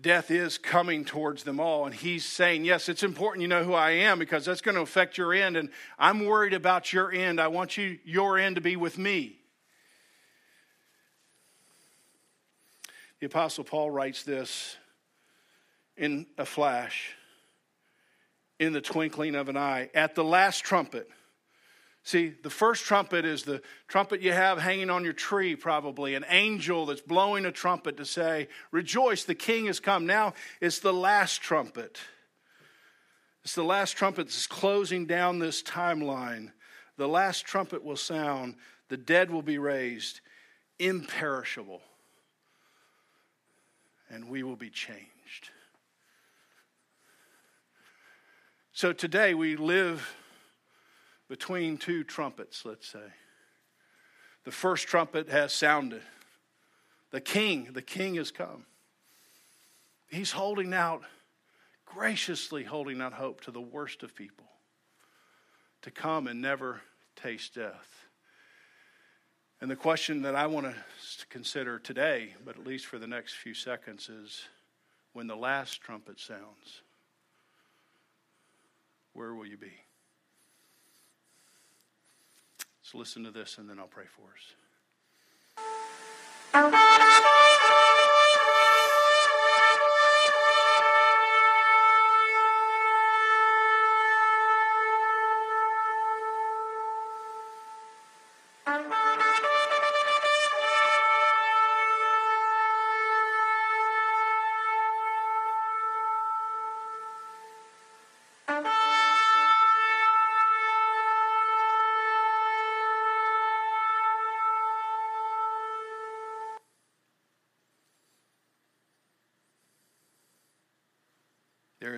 Death 0.00 0.30
is 0.30 0.58
coming 0.58 1.04
towards 1.04 1.44
them 1.44 1.60
all, 1.60 1.84
and 1.84 1.94
he's 1.94 2.24
saying, 2.24 2.64
Yes, 2.64 2.88
it's 2.88 3.02
important 3.02 3.42
you 3.42 3.48
know 3.48 3.62
who 3.62 3.74
I 3.74 3.90
am 3.90 4.18
because 4.18 4.46
that's 4.46 4.62
going 4.62 4.76
to 4.76 4.80
affect 4.80 5.18
your 5.18 5.34
end, 5.34 5.56
and 5.56 5.68
I'm 5.98 6.24
worried 6.24 6.54
about 6.54 6.92
your 6.92 7.12
end. 7.12 7.38
I 7.40 7.48
want 7.48 7.76
you, 7.76 7.98
your 8.04 8.38
end 8.38 8.56
to 8.56 8.62
be 8.62 8.76
with 8.76 8.96
me. 8.96 9.36
The 13.20 13.26
Apostle 13.26 13.64
Paul 13.64 13.90
writes 13.90 14.22
this 14.22 14.76
in 16.00 16.26
a 16.38 16.46
flash 16.46 17.14
in 18.58 18.72
the 18.72 18.80
twinkling 18.80 19.34
of 19.34 19.48
an 19.50 19.56
eye. 19.56 19.90
At 19.94 20.14
the 20.14 20.24
last 20.24 20.64
trumpet, 20.64 21.08
see, 22.02 22.32
the 22.42 22.50
first 22.50 22.86
trumpet 22.86 23.26
is 23.26 23.42
the 23.42 23.62
trumpet 23.86 24.22
you 24.22 24.32
have 24.32 24.58
hanging 24.58 24.88
on 24.88 25.04
your 25.04 25.12
tree, 25.12 25.54
probably, 25.54 26.14
an 26.14 26.24
angel 26.30 26.86
that's 26.86 27.02
blowing 27.02 27.44
a 27.44 27.52
trumpet 27.52 27.98
to 27.98 28.06
say, 28.06 28.48
Rejoice, 28.70 29.24
the 29.24 29.34
king 29.34 29.66
has 29.66 29.78
come. 29.78 30.06
Now 30.06 30.32
it's 30.60 30.78
the 30.78 30.92
last 30.92 31.42
trumpet. 31.42 31.98
It's 33.44 33.54
the 33.54 33.62
last 33.62 33.92
trumpet 33.92 34.24
that's 34.24 34.46
closing 34.46 35.04
down 35.04 35.38
this 35.38 35.62
timeline. 35.62 36.50
The 36.96 37.08
last 37.08 37.44
trumpet 37.44 37.84
will 37.84 37.96
sound, 37.96 38.56
the 38.88 38.96
dead 38.96 39.30
will 39.30 39.42
be 39.42 39.58
raised, 39.58 40.20
imperishable, 40.78 41.82
and 44.10 44.28
we 44.28 44.42
will 44.42 44.56
be 44.56 44.70
changed. 44.70 45.19
So 48.80 48.94
today 48.94 49.34
we 49.34 49.56
live 49.56 50.16
between 51.28 51.76
two 51.76 52.02
trumpets, 52.02 52.64
let's 52.64 52.88
say. 52.88 53.12
The 54.44 54.50
first 54.50 54.86
trumpet 54.86 55.28
has 55.28 55.52
sounded. 55.52 56.00
The 57.10 57.20
king, 57.20 57.68
the 57.74 57.82
king 57.82 58.14
has 58.14 58.30
come. 58.30 58.64
He's 60.08 60.32
holding 60.32 60.72
out, 60.72 61.02
graciously 61.84 62.64
holding 62.64 63.02
out 63.02 63.12
hope 63.12 63.42
to 63.42 63.50
the 63.50 63.60
worst 63.60 64.02
of 64.02 64.16
people 64.16 64.46
to 65.82 65.90
come 65.90 66.26
and 66.26 66.40
never 66.40 66.80
taste 67.16 67.56
death. 67.56 68.06
And 69.60 69.70
the 69.70 69.76
question 69.76 70.22
that 70.22 70.34
I 70.34 70.46
want 70.46 70.68
us 70.68 71.18
to 71.18 71.26
consider 71.26 71.78
today, 71.78 72.32
but 72.46 72.56
at 72.56 72.66
least 72.66 72.86
for 72.86 72.98
the 72.98 73.06
next 73.06 73.34
few 73.34 73.52
seconds, 73.52 74.08
is 74.08 74.44
when 75.12 75.26
the 75.26 75.36
last 75.36 75.82
trumpet 75.82 76.18
sounds 76.18 76.80
where 79.12 79.34
will 79.34 79.46
you 79.46 79.56
be? 79.56 79.72
So 82.82 82.98
listen 82.98 83.24
to 83.24 83.30
this 83.30 83.58
and 83.58 83.68
then 83.68 83.78
I'll 83.78 83.86
pray 83.86 84.06
for 84.06 84.32
us. 84.34 84.54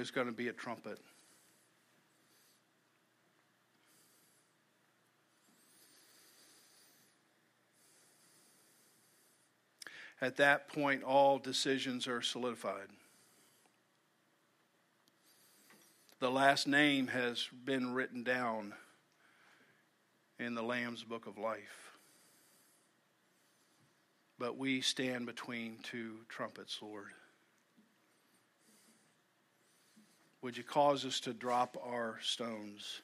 there's 0.02 0.10
going 0.10 0.26
to 0.26 0.32
be 0.32 0.48
a 0.48 0.52
trumpet. 0.52 0.98
At 10.20 10.38
that 10.38 10.66
point, 10.66 11.04
all 11.04 11.38
decisions 11.38 12.08
are 12.08 12.20
solidified. 12.20 12.88
The 16.18 16.32
last 16.32 16.66
name 16.66 17.06
has 17.06 17.46
been 17.64 17.94
written 17.94 18.24
down 18.24 18.72
in 20.40 20.56
the 20.56 20.62
Lamb's 20.64 21.04
Book 21.04 21.28
of 21.28 21.38
Life. 21.38 21.92
But 24.36 24.58
we 24.58 24.80
stand 24.80 25.26
between 25.26 25.76
two 25.84 26.16
trumpets, 26.28 26.80
Lord. 26.82 27.12
Would 30.42 30.56
you 30.56 30.64
cause 30.64 31.04
us 31.04 31.20
to 31.20 31.32
drop 31.32 31.76
our 31.82 32.18
stones? 32.20 33.00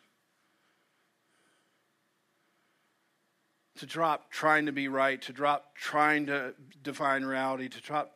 To 3.79 3.87
drop 3.87 4.31
trying 4.31 4.67
to 4.67 4.73
be 4.73 4.89
right, 4.89 5.23
to 5.23 5.33
drop 5.33 5.77
trying 5.77 6.27
to 6.27 6.55
define 6.83 7.25
reality, 7.25 7.69
to 7.69 7.81
drop, 7.81 8.13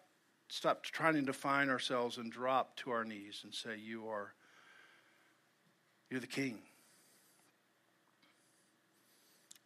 stop 0.49 0.83
trying 0.83 1.15
to 1.15 1.23
define 1.23 1.71
ourselves 1.71 2.19
and 2.19 2.33
drop 2.33 2.77
to 2.79 2.91
our 2.91 3.05
knees 3.05 3.43
and 3.45 3.55
say, 3.55 3.77
You 3.81 4.09
are 4.09 4.35
you're 6.13 6.21
the 6.21 6.27
king. 6.27 6.59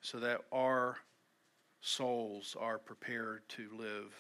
So 0.00 0.20
that 0.20 0.42
our 0.52 0.98
souls 1.80 2.56
are 2.60 2.78
prepared 2.78 3.48
to 3.48 3.68
live 3.76 4.14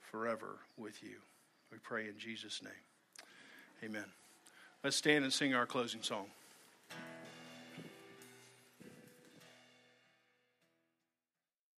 forever 0.00 0.58
with 0.76 1.00
you. 1.00 1.18
We 1.70 1.78
pray 1.78 2.08
in 2.08 2.18
Jesus' 2.18 2.60
name. 2.60 2.72
Amen. 3.84 4.06
Let's 4.84 4.96
stand 4.96 5.22
and 5.22 5.32
sing 5.32 5.54
our 5.54 5.64
closing 5.64 6.02
song. 6.02 6.26